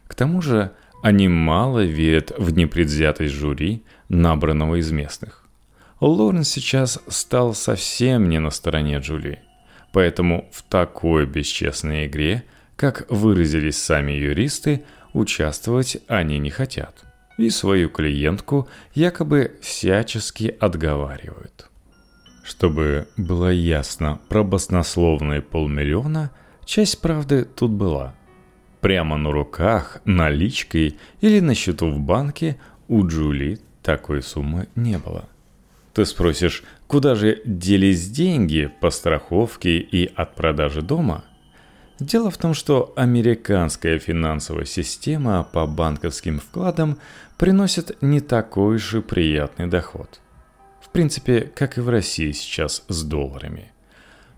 К 0.08 0.16
тому 0.16 0.42
же 0.42 0.72
они 1.04 1.28
мало 1.28 1.86
верят 1.86 2.32
в 2.38 2.54
непредвзятость 2.54 3.34
жюри, 3.34 3.84
набранного 4.10 4.80
из 4.80 4.92
местных. 4.92 5.48
Лоренс 6.00 6.50
сейчас 6.50 7.00
стал 7.08 7.54
совсем 7.54 8.30
не 8.30 8.40
на 8.40 8.52
стороне 8.52 9.00
Джули. 9.00 9.40
Поэтому 9.92 10.50
в 10.52 10.64
такой 10.64 11.26
бесчестной 11.26 12.08
игре, 12.08 12.44
как 12.76 13.10
выразились 13.10 13.82
сами 13.82 14.12
юристы, 14.12 14.84
участвовать 15.14 15.98
они 16.08 16.40
не 16.40 16.50
хотят. 16.50 17.04
И 17.38 17.50
свою 17.50 17.90
клиентку 17.90 18.68
якобы 18.94 19.58
всячески 19.62 20.56
отговаривают. 20.60 21.70
Чтобы 22.44 23.08
было 23.18 23.52
ясно 23.52 24.20
про 24.30 24.44
баснословные 24.44 25.42
полмиллиона, 25.42 26.32
часть 26.66 27.02
правды 27.02 27.46
тут 27.46 27.72
была. 27.72 28.16
Прямо 28.82 29.18
на 29.18 29.32
руках, 29.32 30.02
наличкой 30.06 30.98
или 31.22 31.40
на 31.40 31.54
счету 31.54 31.90
в 31.90 32.00
банке 32.00 32.58
у 32.88 33.06
Джули 33.06 33.60
такой 33.84 34.22
суммы 34.22 34.68
не 34.76 34.98
было– 34.98 35.26
ты 35.98 36.06
спросишь, 36.06 36.64
куда 36.86 37.16
же 37.16 37.42
делись 37.44 38.08
деньги 38.08 38.72
по 38.82 38.92
страховке 38.92 39.80
и 39.80 40.06
от 40.14 40.36
продажи 40.36 40.84
дома? 40.84 41.24
Дело 42.00 42.30
в 42.30 42.38
том, 42.38 42.54
что 42.54 42.94
американская 42.96 43.98
финансовая 43.98 44.66
система 44.66 45.44
по 45.44 45.66
банковским 45.66 46.40
вкладам 46.40 47.00
приносит 47.38 48.02
не 48.02 48.20
такой 48.20 48.78
же 48.78 49.02
приятный 49.02 49.68
доход. 49.68 50.20
В 50.80 50.90
принципе, 50.90 51.42
как 51.42 51.78
и 51.78 51.82
в 51.82 51.90
России 51.90 52.32
сейчас 52.32 52.84
с 52.88 53.04
долларами. 53.04 53.72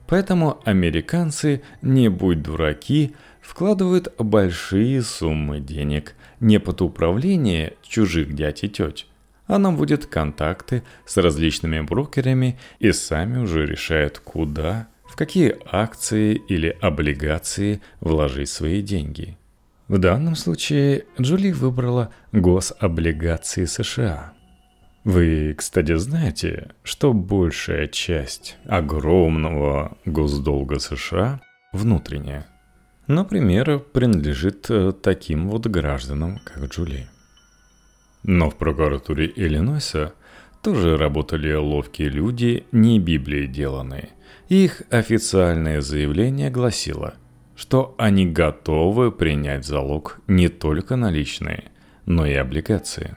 Поэтому 0.08 0.62
американцы, 0.64 1.62
не 1.82 2.10
будь 2.10 2.42
дураки, 2.42 3.14
вкладывают 3.42 4.14
большие 4.18 5.02
суммы 5.04 5.60
денег 5.60 6.16
не 6.40 6.60
под 6.60 6.82
управление 6.82 7.74
чужих 7.84 8.34
дядь 8.34 8.64
и 8.64 8.70
теть, 8.70 9.06
она 9.50 9.72
будет 9.72 10.06
контакты 10.06 10.84
с 11.06 11.18
различными 11.18 11.82
брокерами 11.82 12.60
и 12.80 12.92
сами 12.92 13.40
уже 13.40 13.66
решают, 13.66 14.20
куда, 14.20 14.88
в 15.10 15.16
какие 15.16 15.58
акции 15.66 16.36
или 16.36 16.78
облигации 16.82 17.82
вложить 18.00 18.50
свои 18.50 18.82
деньги. 18.82 19.38
В 19.88 19.98
данном 19.98 20.36
случае 20.36 21.06
Джули 21.20 21.52
выбрала 21.52 22.14
гособлигации 22.32 23.66
США. 23.66 24.34
Вы, 25.04 25.56
кстати, 25.58 25.96
знаете, 25.96 26.70
что 26.84 27.14
большая 27.14 27.88
часть 27.88 28.58
огромного 28.66 29.98
госдолга 30.06 30.78
США 30.78 31.42
внутренняя. 31.74 32.46
Например, 33.08 33.80
принадлежит 33.80 34.70
э, 34.70 34.92
таким 34.92 35.50
вот 35.50 35.66
гражданам, 35.66 36.40
как 36.46 36.66
Джули. 36.66 37.08
Но 38.22 38.52
в 38.52 38.58
прокуратуре 38.58 39.32
Иллинойса 39.36 40.14
тоже 40.62 40.98
работали 40.98 41.52
ловкие 41.54 42.10
люди, 42.10 42.66
не 42.72 43.00
Библии 43.00 43.48
деланные. 43.48 44.10
Их 44.50 44.82
официальное 44.90 45.80
заявление 45.80 46.50
гласило, 46.50 47.14
что 47.56 47.94
они 48.00 48.26
готовы 48.26 49.12
принять 49.12 49.64
залог 49.64 50.20
не 50.26 50.50
только 50.50 50.96
наличные, 50.96 51.66
но 52.08 52.26
и 52.26 52.34
облигации. 52.34 53.16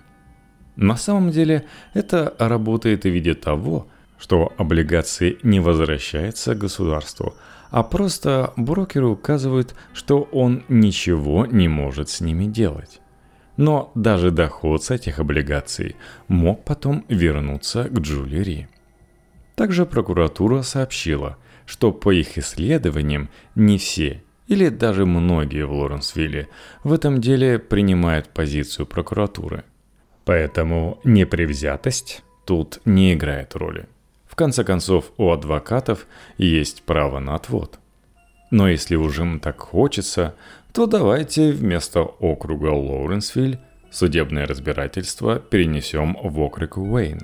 На 0.77 0.97
самом 0.97 1.31
деле 1.31 1.65
это 1.95 2.35
работает 2.39 3.05
в 3.05 3.09
виде 3.09 3.33
того, 3.33 3.87
что 4.19 4.53
облигации 4.59 5.39
не 5.43 5.59
возвращаются 5.59 6.55
государству, 6.55 7.35
а 7.71 7.83
просто 7.83 8.53
брокеры 8.59 9.07
указывают, 9.07 9.75
что 9.95 10.29
он 10.33 10.65
ничего 10.69 11.47
не 11.47 11.67
может 11.67 12.11
с 12.11 12.21
ними 12.21 12.45
делать. 12.45 13.01
Но 13.57 13.91
даже 13.95 14.31
доход 14.31 14.85
с 14.85 14.91
этих 14.91 15.19
облигаций 15.19 15.97
мог 16.29 16.63
потом 16.65 17.07
вернуться 17.09 17.85
к 17.85 18.01
Джулери. 18.01 18.69
Также 19.55 19.87
прокуратура 19.87 20.63
сообщила, 20.63 21.37
что 21.67 21.93
по 21.93 22.11
их 22.13 22.39
исследованиям 22.39 23.29
не 23.55 23.79
все 23.79 24.23
или 24.53 24.69
даже 24.69 25.07
многие 25.07 25.65
в 25.65 25.73
Лоренсвилле 25.73 26.49
в 26.85 26.93
этом 26.93 27.21
деле 27.21 27.59
принимают 27.59 28.29
позицию 28.29 28.87
прокуратуры. 28.87 29.65
Поэтому 30.25 31.01
непревзятость 31.05 32.23
тут 32.45 32.81
не 32.85 33.15
играет 33.15 33.57
роли. 33.57 33.87
В 34.27 34.35
конце 34.35 34.65
концов, 34.65 35.13
у 35.17 35.31
адвокатов 35.31 36.07
есть 36.37 36.83
право 36.83 37.19
на 37.19 37.35
отвод. 37.35 37.79
Но 38.51 38.69
если 38.69 38.97
уже 38.97 39.23
им 39.23 39.41
так 39.41 39.59
хочется, 39.61 40.35
то 40.73 40.87
давайте 40.87 41.53
вместо 41.53 42.03
округа 42.03 42.67
Лоуренсвиль 42.67 43.59
судебное 43.91 44.47
разбирательство 44.47 45.39
перенесем 45.39 46.17
в 46.23 46.39
округ 46.41 46.77
Уэйн. 46.77 47.21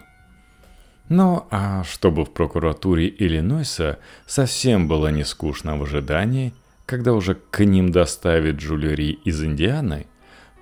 Ну 1.08 1.46
а 1.50 1.84
чтобы 1.84 2.24
в 2.24 2.30
прокуратуре 2.30 3.08
Иллинойса 3.08 3.98
совсем 4.26 4.88
было 4.88 5.08
не 5.08 5.24
скучно 5.24 5.78
в 5.78 5.82
ожидании, 5.82 6.52
когда 6.86 7.12
уже 7.12 7.34
к 7.34 7.64
ним 7.64 7.90
доставит 7.90 8.56
Джулери 8.56 9.12
из 9.24 9.42
Индианы, 9.42 10.06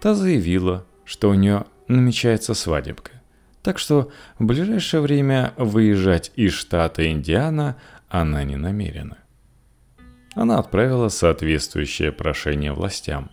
та 0.00 0.14
заявила, 0.14 0.86
что 1.04 1.30
у 1.30 1.34
нее 1.34 1.64
намечается 1.88 2.54
свадебка. 2.54 3.12
Так 3.62 3.78
что 3.78 4.10
в 4.38 4.44
ближайшее 4.44 5.00
время 5.00 5.52
выезжать 5.56 6.30
из 6.36 6.52
штата 6.52 7.10
Индиана 7.10 7.76
она 8.08 8.44
не 8.44 8.56
намерена 8.56 9.18
она 10.36 10.58
отправила 10.58 11.08
соответствующее 11.08 12.12
прошение 12.12 12.72
властям. 12.72 13.30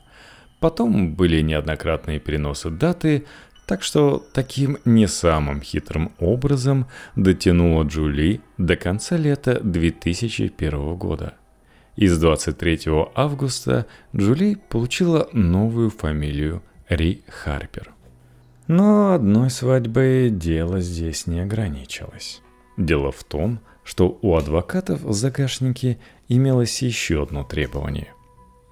Потом 0.59 1.13
были 1.13 1.41
неоднократные 1.41 2.19
переносы 2.19 2.69
даты, 2.69 3.25
так 3.65 3.83
что 3.83 4.25
таким 4.33 4.77
не 4.85 5.07
самым 5.07 5.61
хитрым 5.61 6.11
образом 6.19 6.87
дотянула 7.15 7.83
Джули 7.83 8.41
до 8.57 8.75
конца 8.75 9.17
лета 9.17 9.59
2001 9.63 10.95
года. 10.95 11.33
Из 11.95 12.17
23 12.17 12.81
августа 13.15 13.85
Джули 14.15 14.57
получила 14.69 15.29
новую 15.31 15.91
фамилию 15.91 16.63
Ри 16.89 17.23
Харпер. 17.27 17.93
Но 18.67 19.13
одной 19.13 19.49
свадьбой 19.49 20.29
дело 20.29 20.79
здесь 20.79 21.27
не 21.27 21.41
ограничилось. 21.41 22.41
Дело 22.77 23.11
в 23.11 23.23
том, 23.23 23.59
что 23.83 24.17
у 24.21 24.35
адвокатов 24.35 25.01
в 25.01 25.13
загашнике 25.13 25.99
имелось 26.27 26.81
еще 26.81 27.23
одно 27.23 27.43
требование. 27.43 28.13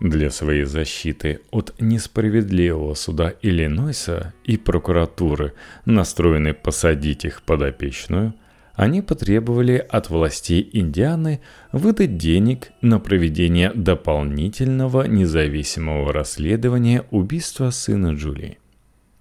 Для 0.01 0.31
своей 0.31 0.63
защиты 0.63 1.41
от 1.51 1.79
несправедливого 1.79 2.95
суда 2.95 3.35
Иллинойса 3.43 4.33
и 4.43 4.57
прокуратуры, 4.57 5.53
настроенной 5.85 6.55
посадить 6.55 7.23
их 7.23 7.43
подопечную, 7.43 8.33
они 8.73 9.03
потребовали 9.03 9.73
от 9.77 10.09
властей 10.09 10.67
Индианы 10.73 11.39
выдать 11.71 12.17
денег 12.17 12.71
на 12.81 12.99
проведение 12.99 13.71
дополнительного 13.75 15.03
независимого 15.03 16.11
расследования 16.11 17.05
убийства 17.11 17.69
сына 17.69 18.15
Джулии. 18.15 18.57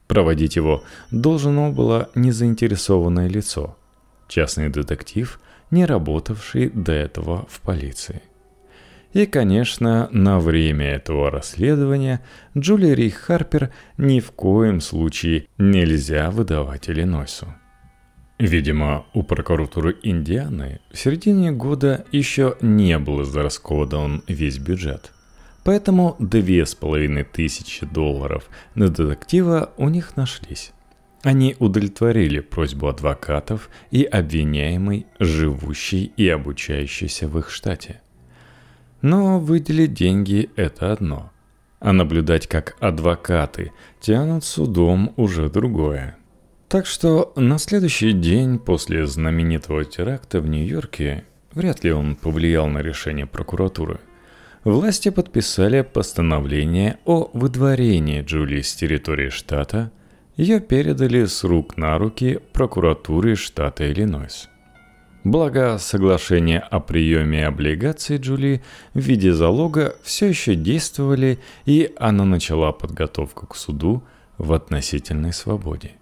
Проводить 0.06 0.56
его 0.56 0.82
должно 1.10 1.70
было 1.72 2.08
незаинтересованное 2.14 3.28
лицо, 3.28 3.76
частный 4.28 4.70
детектив, 4.70 5.40
не 5.70 5.84
работавший 5.84 6.70
до 6.70 6.92
этого 6.92 7.46
в 7.50 7.60
полиции. 7.60 8.22
И, 9.12 9.26
конечно, 9.26 10.08
на 10.12 10.38
время 10.38 10.86
этого 10.86 11.30
расследования 11.30 12.20
Джули 12.56 12.88
Ри 12.88 13.10
Харпер 13.10 13.72
ни 13.96 14.20
в 14.20 14.30
коем 14.30 14.80
случае 14.80 15.46
нельзя 15.58 16.30
выдавать 16.30 16.88
Иллинойсу. 16.88 17.52
Видимо, 18.38 19.04
у 19.12 19.22
прокуратуры 19.22 19.96
Индианы 20.02 20.80
в 20.92 20.98
середине 20.98 21.50
года 21.50 22.06
еще 22.12 22.56
не 22.60 22.98
был 22.98 23.22
израсходован 23.22 24.22
весь 24.28 24.58
бюджет. 24.58 25.12
Поэтому 25.64 26.16
две 26.18 26.64
с 26.64 26.74
половиной 26.74 27.24
тысячи 27.24 27.84
долларов 27.84 28.48
на 28.74 28.88
детектива 28.88 29.72
у 29.76 29.88
них 29.88 30.16
нашлись. 30.16 30.72
Они 31.22 31.54
удовлетворили 31.58 32.40
просьбу 32.40 32.86
адвокатов 32.86 33.68
и 33.90 34.04
обвиняемой, 34.04 35.06
живущей 35.18 36.10
и 36.16 36.26
обучающейся 36.28 37.28
в 37.28 37.38
их 37.38 37.50
штате– 37.50 38.00
но 39.02 39.38
выделить 39.38 39.94
деньги– 39.94 40.50
это 40.56 40.92
одно. 40.92 41.30
А 41.78 41.92
наблюдать, 41.92 42.46
как 42.46 42.76
адвокаты 42.80 43.72
тянут 44.00 44.44
судом– 44.44 45.12
уже 45.16 45.48
другое. 45.48 46.16
Так 46.68 46.86
что 46.86 47.32
на 47.34 47.58
следующий 47.58 48.12
день 48.12 48.58
после 48.58 49.06
знаменитого 49.06 49.84
теракта 49.84 50.40
в 50.40 50.46
Нью-Йорке, 50.46 51.24
вряд 51.52 51.82
ли 51.82 51.92
он 51.92 52.14
повлиял 52.14 52.68
на 52.68 52.78
решение 52.78 53.26
прокуратуры, 53.26 53.98
власти 54.62 55.08
подписали 55.08 55.82
постановление 55.82 56.98
о 57.04 57.30
выдворении 57.32 58.22
Джулии 58.22 58.60
с 58.60 58.74
территории 58.74 59.30
штата, 59.30 59.90
ее 60.36 60.60
передали 60.60 61.24
с 61.24 61.42
рук 61.42 61.76
на 61.76 61.98
руки 61.98 62.38
прокуратуре 62.52 63.34
штата 63.34 63.90
Иллинойс. 63.90 64.48
Благо, 65.22 65.76
соглашения 65.78 66.60
о 66.60 66.80
приеме 66.80 67.46
облигаций 67.46 68.16
Джули 68.16 68.62
в 68.94 69.00
виде 69.00 69.34
залога 69.34 69.94
все 70.02 70.28
еще 70.28 70.54
действовали, 70.54 71.38
и 71.66 71.92
она 71.98 72.24
начала 72.24 72.72
подготовку 72.72 73.46
к 73.46 73.54
суду 73.54 74.02
в 74.38 74.54
относительной 74.54 75.34
свободе. 75.34 75.92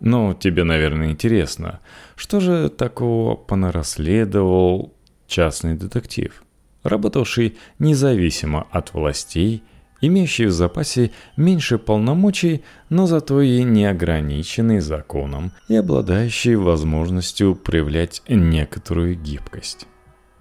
Но 0.00 0.32
тебе, 0.32 0.64
наверное, 0.64 1.10
интересно, 1.10 1.80
что 2.16 2.40
же 2.40 2.70
такого 2.70 3.36
понарасследовал 3.36 4.94
частный 5.26 5.74
детектив, 5.74 6.42
работавший 6.84 7.58
независимо 7.78 8.66
от 8.70 8.94
властей– 8.94 9.62
имеющий 10.00 10.46
в 10.46 10.52
запасе 10.52 11.10
меньше 11.36 11.78
полномочий, 11.78 12.62
но 12.88 13.06
зато 13.06 13.40
и 13.40 13.62
не 13.62 13.86
ограниченный 13.86 14.80
законом 14.80 15.52
и 15.68 15.76
обладающий 15.76 16.54
возможностью 16.56 17.54
проявлять 17.54 18.22
некоторую 18.28 19.16
гибкость. 19.16 19.86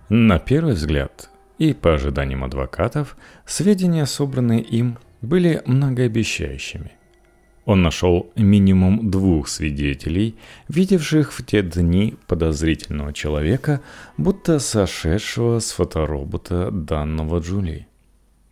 На 0.09 0.39
первый 0.39 0.73
взгляд, 0.73 1.29
и 1.57 1.73
по 1.73 1.93
ожиданиям 1.93 2.43
адвокатов, 2.43 3.17
сведения, 3.45 4.05
собранные 4.05 4.61
им, 4.61 4.97
были 5.21 5.61
многообещающими. 5.65 6.91
Он 7.65 7.81
нашел 7.81 8.31
минимум 8.35 9.09
двух 9.09 9.47
свидетелей, 9.47 10.35
видевших 10.67 11.33
в 11.33 11.43
те 11.43 11.63
дни 11.63 12.15
подозрительного 12.27 13.11
человека, 13.11 13.81
будто 14.17 14.59
сошедшего 14.59 15.59
с 15.59 15.71
фоторобота 15.71 16.69
данного 16.69 17.39
Джули. 17.39 17.87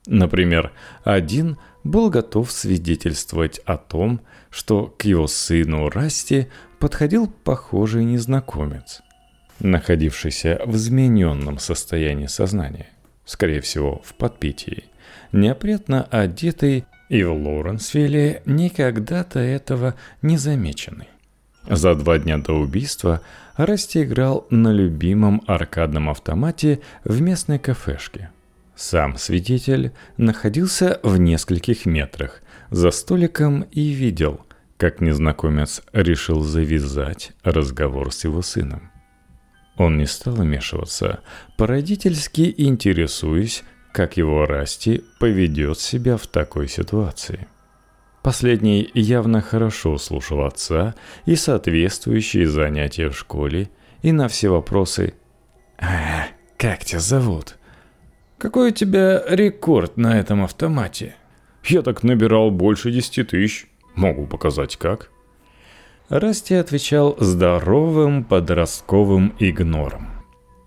Например, 0.07 0.71
один 1.03 1.57
был 1.83 2.09
готов 2.09 2.51
свидетельствовать 2.51 3.59
о 3.59 3.77
том, 3.77 4.21
что 4.49 4.87
к 4.97 5.05
его 5.05 5.27
сыну 5.27 5.89
Расти 5.89 6.47
подходил 6.79 7.27
похожий 7.27 8.03
незнакомец, 8.03 9.01
находившийся 9.59 10.61
в 10.65 10.75
измененном 10.75 11.57
состоянии 11.59 12.27
сознания, 12.27 12.87
скорее 13.25 13.61
всего, 13.61 14.01
в 14.03 14.13
подпитии, 14.15 14.85
неопрятно 15.31 16.03
одетый 16.03 16.85
и 17.09 17.23
в 17.23 17.33
Лоуренсвилле 17.33 18.41
никогда-то 18.45 19.39
этого 19.39 19.95
не 20.21 20.37
замеченный. 20.37 21.07
За 21.69 21.95
два 21.95 22.19
дня 22.19 22.37
до 22.37 22.53
убийства 22.53 23.21
Расти 23.55 24.03
играл 24.03 24.47
на 24.49 24.73
любимом 24.73 25.41
аркадном 25.47 26.09
автомате 26.09 26.81
в 27.05 27.21
местной 27.21 27.59
кафешке– 27.59 28.31
сам 28.75 29.17
свидетель 29.17 29.91
находился 30.17 30.99
в 31.03 31.17
нескольких 31.17 31.85
метрах 31.85 32.41
за 32.69 32.91
столиком 32.91 33.61
и 33.71 33.89
видел, 33.89 34.41
как 34.77 34.99
незнакомец 34.99 35.81
решил 35.93 36.41
завязать 36.41 37.31
разговор 37.43 38.11
с 38.11 38.23
его 38.23 38.41
сыном. 38.41 38.91
Он 39.77 39.97
не 39.97 40.05
стал 40.05 40.35
вмешиваться, 40.35 41.21
породительски 41.57 42.53
интересуясь, 42.57 43.63
как 43.91 44.17
его 44.17 44.45
Расти 44.45 45.03
поведет 45.19 45.79
себя 45.79 46.17
в 46.17 46.27
такой 46.27 46.67
ситуации. 46.67 47.47
Последний 48.23 48.89
явно 48.93 49.41
хорошо 49.41 49.97
слушал 49.97 50.45
отца 50.45 50.95
и 51.25 51.35
соответствующие 51.35 52.47
занятия 52.47 53.09
в 53.09 53.17
школе, 53.17 53.69
и 54.01 54.11
на 54.11 54.27
все 54.27 54.49
вопросы 54.49 55.13
«А, 55.77 56.27
как 56.57 56.85
тебя 56.85 56.99
зовут?» 56.99 57.57
Какой 58.43 58.71
у 58.71 58.73
тебя 58.73 59.23
рекорд 59.25 59.95
на 59.95 60.19
этом 60.19 60.43
автомате? 60.43 61.15
Я 61.63 61.81
так 61.81 62.03
набирал 62.03 62.51
больше 62.51 62.91
десяти 62.91 63.23
тысяч. 63.23 63.67
Могу 63.95 64.27
показать 64.27 64.75
как. 64.75 65.11
Расти 66.09 66.53
отвечал 66.55 67.15
здоровым 67.21 68.25
подростковым 68.25 69.33
игнором, 69.39 70.09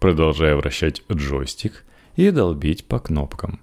продолжая 0.01 0.57
вращать 0.57 1.03
джойстик 1.13 1.85
и 2.15 2.31
долбить 2.31 2.87
по 2.87 2.99
кнопкам. 2.99 3.61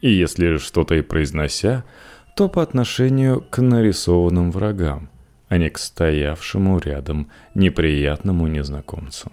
И 0.00 0.12
если 0.12 0.58
что-то 0.58 0.94
и 0.94 1.02
произнося, 1.02 1.84
то 2.36 2.48
по 2.48 2.62
отношению 2.62 3.40
к 3.40 3.60
нарисованным 3.60 4.52
врагам, 4.52 5.10
а 5.48 5.58
не 5.58 5.70
к 5.70 5.78
стоявшему 5.78 6.78
рядом 6.78 7.32
неприятному 7.56 8.46
незнакомцу. 8.46 9.32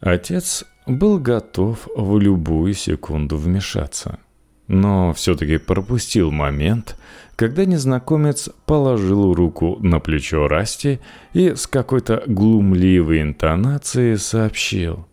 Отец 0.00 0.66
был 0.88 1.18
готов 1.18 1.86
в 1.94 2.18
любую 2.18 2.74
секунду 2.74 3.36
вмешаться. 3.36 4.18
Но 4.66 5.12
все-таки 5.12 5.58
пропустил 5.58 6.30
момент, 6.30 6.98
когда 7.36 7.64
незнакомец 7.64 8.50
положил 8.66 9.32
руку 9.32 9.78
на 9.80 10.00
плечо 10.00 10.48
Расти 10.48 11.00
и 11.32 11.54
с 11.54 11.66
какой-то 11.66 12.22
глумливой 12.26 13.22
интонацией 13.22 14.18
сообщил. 14.18 15.06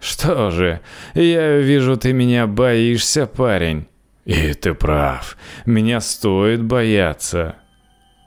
«Что 0.00 0.50
же, 0.50 0.80
я 1.14 1.58
вижу, 1.58 1.96
ты 1.96 2.12
меня 2.12 2.46
боишься, 2.46 3.26
парень». 3.26 3.86
«И 4.24 4.52
ты 4.54 4.74
прав, 4.74 5.36
меня 5.64 6.00
стоит 6.00 6.62
бояться». 6.62 7.56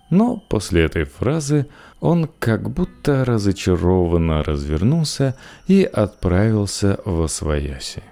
Но 0.10 0.38
после 0.50 0.84
этой 0.84 1.06
фразы 1.06 1.68
он 2.02 2.28
как 2.40 2.70
будто 2.70 3.24
разочарованно 3.24 4.44
развернулся 4.44 5.38
и 5.68 5.84
отправился 5.84 7.00
в 7.06 7.22
Освояси. 7.22 8.04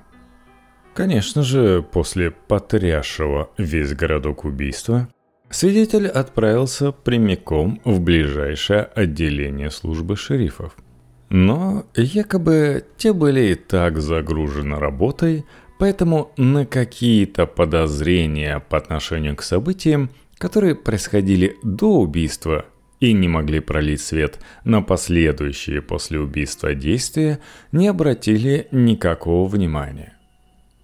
Конечно 0.94 1.44
же, 1.44 1.82
после 1.82 2.32
потрясшего 2.32 3.50
весь 3.58 3.94
городок 3.94 4.46
убийства, 4.46 5.10
свидетель 5.50 6.08
отправился 6.08 6.92
прямиком 6.92 7.82
в 7.84 8.00
ближайшее 8.00 8.84
отделение 8.84 9.72
службы 9.72 10.16
шерифов. 10.16 10.76
Но 11.30 11.86
якобы 11.96 12.86
те 12.98 13.12
были 13.12 13.52
и 13.52 13.56
так 13.56 14.00
загружены 14.02 14.78
работой, 14.78 15.46
поэтому 15.80 16.32
на 16.38 16.66
какие-то 16.66 17.48
подозрения 17.48 18.60
по 18.60 18.78
отношению 18.78 19.36
к 19.36 19.42
событиям, 19.42 20.12
которые 20.38 20.76
происходили 20.76 21.58
до 21.64 22.00
убийства– 22.00 22.66
и 23.00 23.14
не 23.14 23.28
могли 23.28 23.60
пролить 23.60 24.02
свет 24.02 24.40
на 24.64 24.82
последующие 24.82 25.82
после 25.82 26.20
убийства 26.20 26.74
действия, 26.76 27.40
не 27.72 27.88
обратили 27.88 28.68
никакого 28.72 29.48
внимания. 29.48 30.18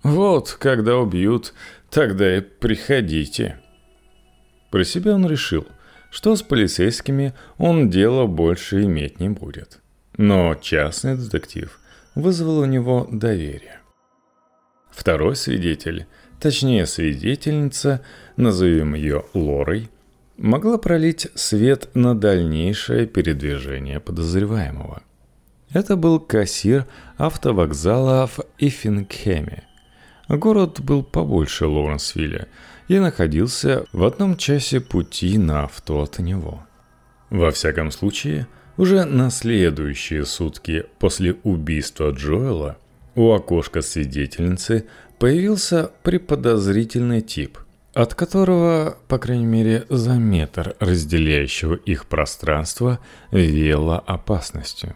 «Вот, 0.03 0.51
когда 0.59 0.97
убьют, 0.97 1.53
тогда 1.89 2.37
и 2.37 2.41
приходите». 2.41 3.59
Про 4.71 4.83
себя 4.83 5.15
он 5.15 5.27
решил, 5.27 5.67
что 6.11 6.35
с 6.35 6.41
полицейскими 6.41 7.33
он 7.57 7.89
дело 7.89 8.27
больше 8.27 8.83
иметь 8.83 9.19
не 9.19 9.29
будет. 9.29 9.79
Но 10.17 10.55
частный 10.55 11.17
детектив 11.17 11.79
вызвал 12.13 12.59
у 12.59 12.65
него 12.65 13.07
доверие. 13.11 13.79
Второй 14.91 15.35
свидетель, 15.35 16.07
точнее 16.39 16.85
свидетельница, 16.85 18.01
назовем 18.37 18.95
ее 18.95 19.25
Лорой, 19.33 19.89
могла 20.37 20.77
пролить 20.77 21.27
свет 21.35 21.89
на 21.93 22.15
дальнейшее 22.15 23.05
передвижение 23.05 23.99
подозреваемого. 23.99 25.03
Это 25.71 25.95
был 25.95 26.19
кассир 26.19 26.85
автовокзала 27.17 28.27
в 28.27 28.39
Иффингеме. 28.57 29.63
Город 30.27 30.79
был 30.81 31.03
побольше 31.03 31.67
Лоуренсвилля 31.67 32.47
и 32.87 32.99
находился 32.99 33.85
в 33.91 34.03
одном 34.03 34.37
часе 34.37 34.79
пути 34.79 35.37
на 35.37 35.63
авто 35.63 36.01
от 36.01 36.19
него. 36.19 36.65
Во 37.29 37.51
всяком 37.51 37.91
случае, 37.91 38.47
уже 38.77 39.05
на 39.05 39.29
следующие 39.29 40.25
сутки 40.25 40.85
после 40.99 41.33
убийства 41.43 42.11
Джоэла 42.11 42.77
у 43.15 43.31
окошка 43.31 43.81
свидетельницы 43.81 44.85
появился 45.17 45.91
преподозрительный 46.03 47.21
тип, 47.21 47.57
от 47.95 48.13
которого, 48.13 48.97
по 49.07 49.17
крайней 49.17 49.45
мере, 49.45 49.85
за 49.89 50.15
метр 50.15 50.75
разделяющего 50.79 51.75
их 51.75 52.05
пространство 52.05 52.99
веяло 53.31 53.97
опасностью. 53.97 54.95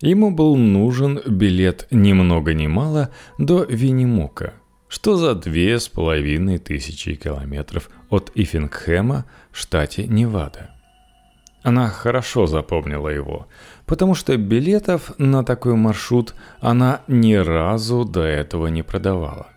Ему 0.00 0.30
был 0.30 0.56
нужен 0.56 1.20
билет 1.26 1.86
ни 1.90 2.14
много 2.14 2.54
ни 2.54 2.66
мало 2.66 3.10
до 3.38 3.64
Виннимука, 3.64 4.54
что 4.88 5.16
за 5.16 5.34
две 5.34 5.78
с 5.78 5.88
половиной 5.88 6.58
тысячи 6.58 7.14
километров 7.14 7.90
от 8.08 8.32
Ифингхэма 8.34 9.26
в 9.52 9.58
штате 9.58 10.06
Невада. 10.06 10.70
Она 11.62 11.88
хорошо 11.88 12.46
запомнила 12.46 13.08
его, 13.08 13.48
потому 13.84 14.14
что 14.14 14.36
билетов 14.38 15.12
на 15.18 15.44
такой 15.44 15.74
маршрут 15.74 16.34
она 16.60 17.02
ни 17.06 17.34
разу 17.34 18.04
до 18.06 18.22
этого 18.22 18.68
не 18.68 18.82
продавала. 18.82 19.53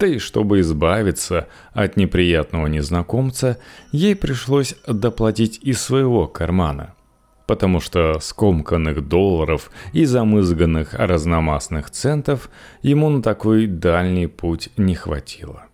Да 0.00 0.06
и 0.06 0.18
чтобы 0.18 0.60
избавиться 0.60 1.46
от 1.74 1.98
неприятного 1.98 2.66
незнакомца, 2.68 3.58
ей 3.92 4.16
пришлось 4.16 4.74
доплатить 4.86 5.60
из 5.62 5.80
своего 5.80 6.26
кармана. 6.26 6.94
потому 7.46 7.80
что 7.80 8.20
скомканных 8.20 9.08
долларов 9.08 9.72
и 9.92 10.04
замызганных 10.04 10.94
разномастных 10.94 11.90
центов 11.90 12.48
ему 12.80 13.10
на 13.10 13.22
такой 13.22 13.66
дальний 13.66 14.28
путь 14.28 14.68
не 14.76 14.94
хватило. 14.94 15.64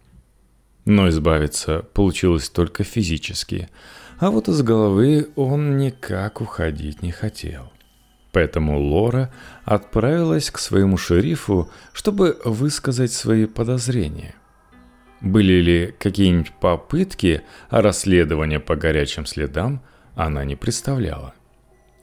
Но 0.87 1.11
избавиться 1.11 1.85
получилось 1.93 2.49
только 2.49 2.83
физически, 2.83 3.69
а 4.19 4.31
вот 4.31 4.49
из 4.49 4.63
головы 4.63 5.29
он 5.37 5.77
никак 5.77 6.41
уходить 6.41 7.03
не 7.03 7.13
хотел. 7.13 7.71
Поэтому 8.37 8.79
Лора 8.79 9.33
отправилась 9.65 10.51
к 10.51 10.59
своему 10.59 10.99
шерифу, 10.99 11.71
чтобы 11.95 12.37
высказать 12.45 13.11
свои 13.11 13.47
подозрения. 13.47 14.35
Были 15.23 15.55
ли 15.63 15.95
какие-нибудь 15.99 16.53
попытки 16.61 17.41
расследования 17.71 18.61
по 18.61 18.77
горячим 18.77 19.25
следам, 19.25 19.81
она 20.15 20.45
не 20.45 20.55
представляла. 20.55 21.33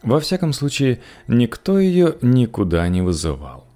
Во 0.01 0.19
всяком 0.19 0.53
случае, 0.53 1.01
никто 1.27 1.77
ее 1.77 2.15
никуда 2.23 2.87
не 2.87 3.03
вызывал. 3.03 3.67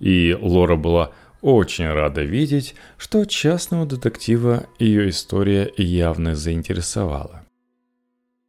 И 0.00 0.34
Лора 0.40 0.76
была 0.76 1.12
очень 1.42 1.86
рада 1.86 2.22
видеть, 2.22 2.76
что 2.96 3.26
частного 3.26 3.84
детектива 3.84 4.64
ее 4.78 5.10
история 5.10 5.70
явно 5.76 6.34
заинтересовала. 6.34 7.45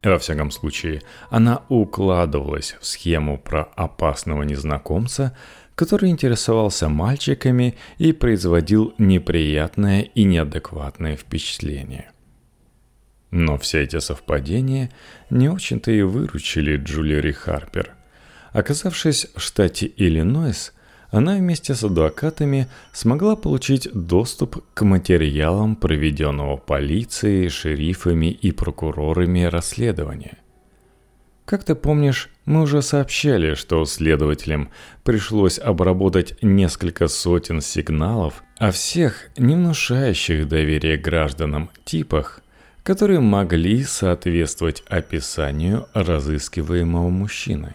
Во 0.02 0.18
всяком 0.18 0.50
случае, 0.50 1.02
она 1.30 1.62
укладывалась 1.68 2.76
в 2.80 2.86
схему 2.86 3.38
про 3.38 3.64
опасного 3.76 4.44
незнакомца, 4.44 5.36
который 5.74 6.10
интересовался 6.10 6.88
мальчиками 6.88 7.76
и 7.98 8.12
производил 8.12 8.94
неприятное 8.98 10.02
и 10.02 10.24
неадекватное 10.24 11.16
впечатление– 11.16 12.10
но 13.30 13.58
все 13.58 13.82
эти 13.82 13.98
совпадения 13.98 14.90
не 15.30 15.48
очень-то 15.48 15.90
и 15.90 16.02
выручили 16.02 16.76
Джулиари 16.76 17.32
Харпер. 17.32 17.94
Оказавшись 18.52 19.26
в 19.34 19.40
штате 19.40 19.90
Иллинойс, 19.96 20.72
она 21.10 21.36
вместе 21.36 21.74
с 21.74 21.84
адвокатами 21.84 22.68
смогла 22.92 23.36
получить 23.36 23.88
доступ 23.92 24.64
к 24.74 24.84
материалам 24.84 25.76
проведенного 25.76 26.56
полицией, 26.56 27.48
шерифами 27.48 28.26
и 28.26 28.52
прокурорами 28.52 29.44
расследования. 29.44 30.38
Как 31.44 31.64
ты 31.64 31.74
помнишь, 31.74 32.28
мы 32.44 32.62
уже 32.62 32.82
сообщали, 32.82 33.54
что 33.54 33.84
следователям 33.86 34.68
пришлось 35.02 35.58
обработать 35.58 36.34
несколько 36.42 37.08
сотен 37.08 37.62
сигналов 37.62 38.42
о 38.58 38.70
всех 38.70 39.30
не 39.38 39.54
внушающих 39.54 40.46
доверия 40.46 40.96
гражданам 40.96 41.70
типах– 41.84 42.40
которые 42.88 43.20
могли 43.20 43.84
соответствовать 43.84 44.82
описанию 44.88 45.88
разыскиваемого 45.92 47.10
мужчины. 47.10 47.74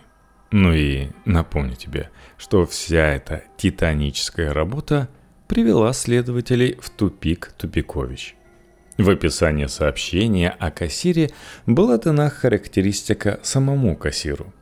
Ну 0.49 0.73
и 0.73 1.09
напомню 1.23 1.75
тебе, 1.75 2.09
что 2.43 2.65
вся 2.65 3.13
эта 3.13 3.43
титаническая 3.55 4.51
работа 4.51 5.07
привела 5.47 5.93
следователей 5.93 6.77
в 6.81 6.89
тупик 6.89 7.53
Тупикович. 7.57 8.35
В 8.97 9.09
описании 9.09 9.67
сообщения 9.67 10.49
о 10.49 10.69
кассире 10.69 11.29
была 11.65 11.97
дана 11.97 12.29
характеристика 12.29 13.39
самому 13.43 13.95
кассиру. 13.95 14.53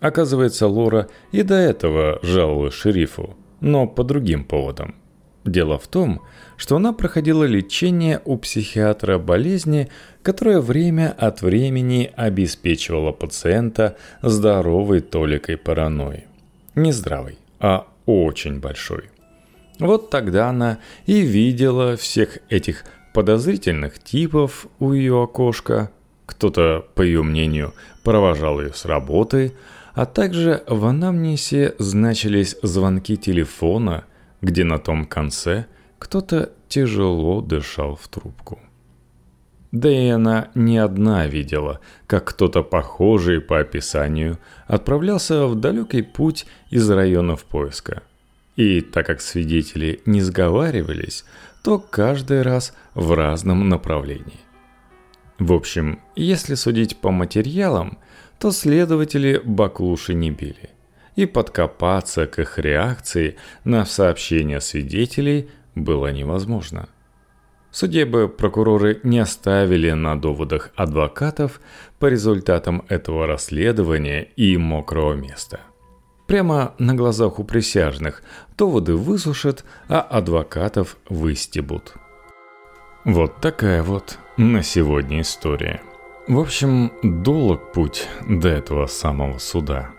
Оказывается, 0.00 0.66
Лора 0.66 1.08
и 1.32 1.40
до 1.42 1.54
этого 1.54 2.18
жаловалась 2.22 2.74
шерифу, 2.74 3.34
но 3.60 3.86
по 3.86 4.04
другим 4.04 4.44
поводам– 4.44 4.94
Дело 5.46 5.78
в 5.78 5.88
том, 5.88 6.22
что 6.56 6.76
она 6.76 6.94
проходила 6.94 7.44
лечение 7.44 8.22
у 8.24 8.38
психиатра 8.38 9.18
болезни, 9.18 9.90
которая 10.22 10.60
время 10.60 11.14
от 11.18 11.42
времени 11.42 12.10
обеспечивала 12.16 13.12
пациента 13.12 13.98
здоровой 14.22 15.00
толикой 15.00 15.58
паранойи. 15.58 16.24
Не 16.74 16.92
здравой, 16.92 17.38
а 17.60 17.86
очень 18.06 18.60
большой. 18.60 19.10
Вот 19.78 20.10
тогда 20.10 20.48
она 20.48 20.78
и 21.06 21.20
видела 21.20 21.96
всех 21.96 22.38
этих 22.48 22.84
подозрительных 23.12 23.98
типов 23.98 24.66
у 24.78 24.92
ее 24.92 25.22
окошка. 25.22 25.90
Кто-то, 26.26 26.86
по 26.94 27.02
ее 27.02 27.22
мнению, 27.22 27.74
провожал 28.02 28.60
ее 28.60 28.72
с 28.72 28.84
работы, 28.84 29.52
а 29.94 30.06
также 30.06 30.62
в 30.66 30.84
анамнесе 30.86 31.74
значились 31.78 32.56
звонки 32.62 33.16
телефона– 33.16 34.04
где 34.44 34.64
на 34.64 34.78
том 34.78 35.06
конце 35.06 35.66
кто-то 35.98 36.52
тяжело 36.68 37.40
дышал 37.40 37.96
в 37.96 38.06
трубку. 38.08 38.60
Да 39.74 39.90
и 39.90 40.06
она 40.06 40.50
не 40.54 40.78
одна 40.78 41.26
видела, 41.26 41.80
как 42.06 42.26
кто-то 42.26 42.62
похожий 42.62 43.40
по 43.40 43.58
описанию 43.58 44.38
отправлялся 44.68 45.48
в 45.48 45.56
далекий 45.56 46.02
путь 46.02 46.46
из 46.70 46.88
районов 46.88 47.44
поиска. 47.44 48.04
И 48.54 48.80
так 48.80 49.04
как 49.06 49.20
свидетели 49.20 50.00
не 50.06 50.20
сговаривались, 50.20 51.24
то 51.64 51.80
каждый 51.80 52.42
раз 52.42 52.72
в 52.94 53.14
разном 53.14 53.68
направлении. 53.68 54.38
В 55.40 55.52
общем, 55.52 55.98
если 56.14 56.54
судить 56.54 56.98
по 56.98 57.10
материалам, 57.10 57.98
то 58.38 58.52
следователи 58.52 59.42
баклуши 59.44 60.14
не 60.14 60.30
били 60.30 60.70
и 61.16 61.26
подкопаться 61.26 62.28
к 62.28 62.38
их 62.38 62.60
реакции 62.60 63.34
на 63.64 63.84
сообщения 63.86 64.60
свидетелей 64.60 65.50
было 65.74 66.12
невозможно. 66.12 66.88
Судебы 67.74 68.28
прокуроры 68.28 69.00
не 69.02 69.18
оставили 69.18 69.90
на 69.90 70.14
доводах 70.14 70.70
адвокатов 70.76 71.60
по 71.98 72.06
результатам 72.06 72.84
этого 72.88 73.26
расследования 73.26 74.28
и 74.36 74.56
мокрого 74.56 75.14
места. 75.14 75.58
Прямо 76.28 76.76
на 76.78 76.94
глазах 76.94 77.40
у 77.40 77.42
присяжных 77.42 78.22
доводы 78.56 78.94
высушат, 78.94 79.64
а 79.88 80.02
адвокатов 80.02 80.96
выстебут. 81.08 81.94
Вот 83.04 83.40
такая 83.40 83.82
вот 83.82 84.18
на 84.36 84.62
сегодня 84.62 85.22
история. 85.22 85.82
В 86.28 86.38
общем, 86.38 86.92
долг 87.02 87.72
путь 87.72 88.06
до 88.28 88.50
этого 88.50 88.86
самого 88.86 89.38
суда– 89.38 89.90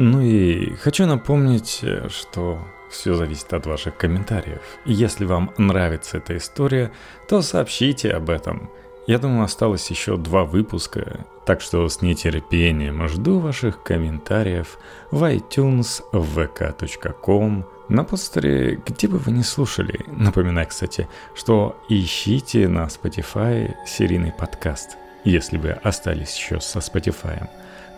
ну 0.00 0.20
и 0.20 0.76
хочу 0.76 1.06
напомнить, 1.06 1.80
э, 1.82 2.08
что 2.08 2.60
все 2.90 3.14
зависит 3.14 3.52
от 3.52 3.66
ваших 3.66 3.96
комментариев. 3.96 4.62
Если 4.84 5.24
вам 5.24 5.52
нравится 5.58 6.18
эта 6.18 6.36
история, 6.36 6.92
то 7.28 7.42
сообщите 7.42 8.10
об 8.10 8.30
этом. 8.30 8.70
Я 9.06 9.18
думаю, 9.18 9.44
осталось 9.44 9.90
еще 9.90 10.18
два 10.18 10.44
выпуска, 10.44 11.24
так 11.46 11.62
что 11.62 11.88
с 11.88 12.02
нетерпением 12.02 13.08
жду 13.08 13.38
ваших 13.38 13.82
комментариев 13.82 14.78
в 15.10 15.24
iTunes, 15.24 16.02
в 16.12 16.38
vk.com, 16.38 17.64
на 17.88 18.04
постере, 18.04 18.78
где 18.86 19.08
бы 19.08 19.16
вы 19.16 19.32
ни 19.32 19.40
слушали. 19.40 20.04
Напоминаю, 20.08 20.66
кстати, 20.66 21.08
что 21.34 21.82
ищите 21.88 22.68
на 22.68 22.84
Spotify 22.84 23.74
серийный 23.86 24.32
подкаст, 24.32 24.98
если 25.24 25.56
вы 25.56 25.70
остались 25.70 26.36
еще 26.36 26.60
со 26.60 26.80
Spotify. 26.80 27.48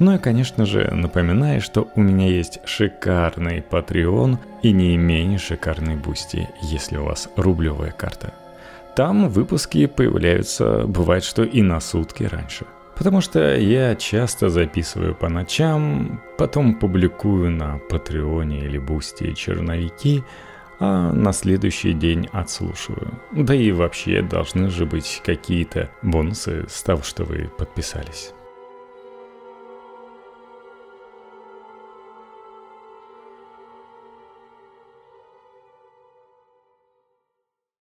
Ну 0.00 0.14
и, 0.14 0.18
конечно 0.18 0.64
же, 0.64 0.90
напоминаю, 0.90 1.60
что 1.60 1.88
у 1.94 2.00
меня 2.00 2.26
есть 2.26 2.58
шикарный 2.64 3.60
Patreon 3.60 4.38
и 4.62 4.72
не 4.72 4.96
менее 4.96 5.38
шикарный 5.38 5.94
Boosty, 5.94 6.48
если 6.62 6.96
у 6.96 7.04
вас 7.04 7.28
рублевая 7.36 7.92
карта. 7.92 8.32
Там 8.96 9.28
выпуски 9.28 9.84
появляются, 9.84 10.86
бывает, 10.86 11.22
что 11.22 11.44
и 11.44 11.60
на 11.60 11.80
сутки 11.80 12.24
раньше. 12.24 12.64
Потому 12.96 13.20
что 13.20 13.56
я 13.56 13.94
часто 13.94 14.48
записываю 14.48 15.14
по 15.14 15.28
ночам, 15.28 16.22
потом 16.38 16.76
публикую 16.76 17.50
на 17.50 17.78
Patreon 17.90 18.51
е 18.52 18.60
или 18.64 18.78
Boosty 18.78 19.34
черновики, 19.34 20.24
а 20.78 21.12
на 21.12 21.34
следующий 21.34 21.92
день 21.92 22.26
отслушиваю. 22.32 23.20
Да 23.32 23.54
и 23.54 23.70
вообще 23.70 24.22
должны 24.22 24.70
же 24.70 24.86
быть 24.86 25.20
какие-то 25.24 25.90
бонусы 26.00 26.64
с 26.70 26.82
того, 26.82 27.02
что 27.02 27.24
вы 27.24 27.50
подписались. 27.58 28.32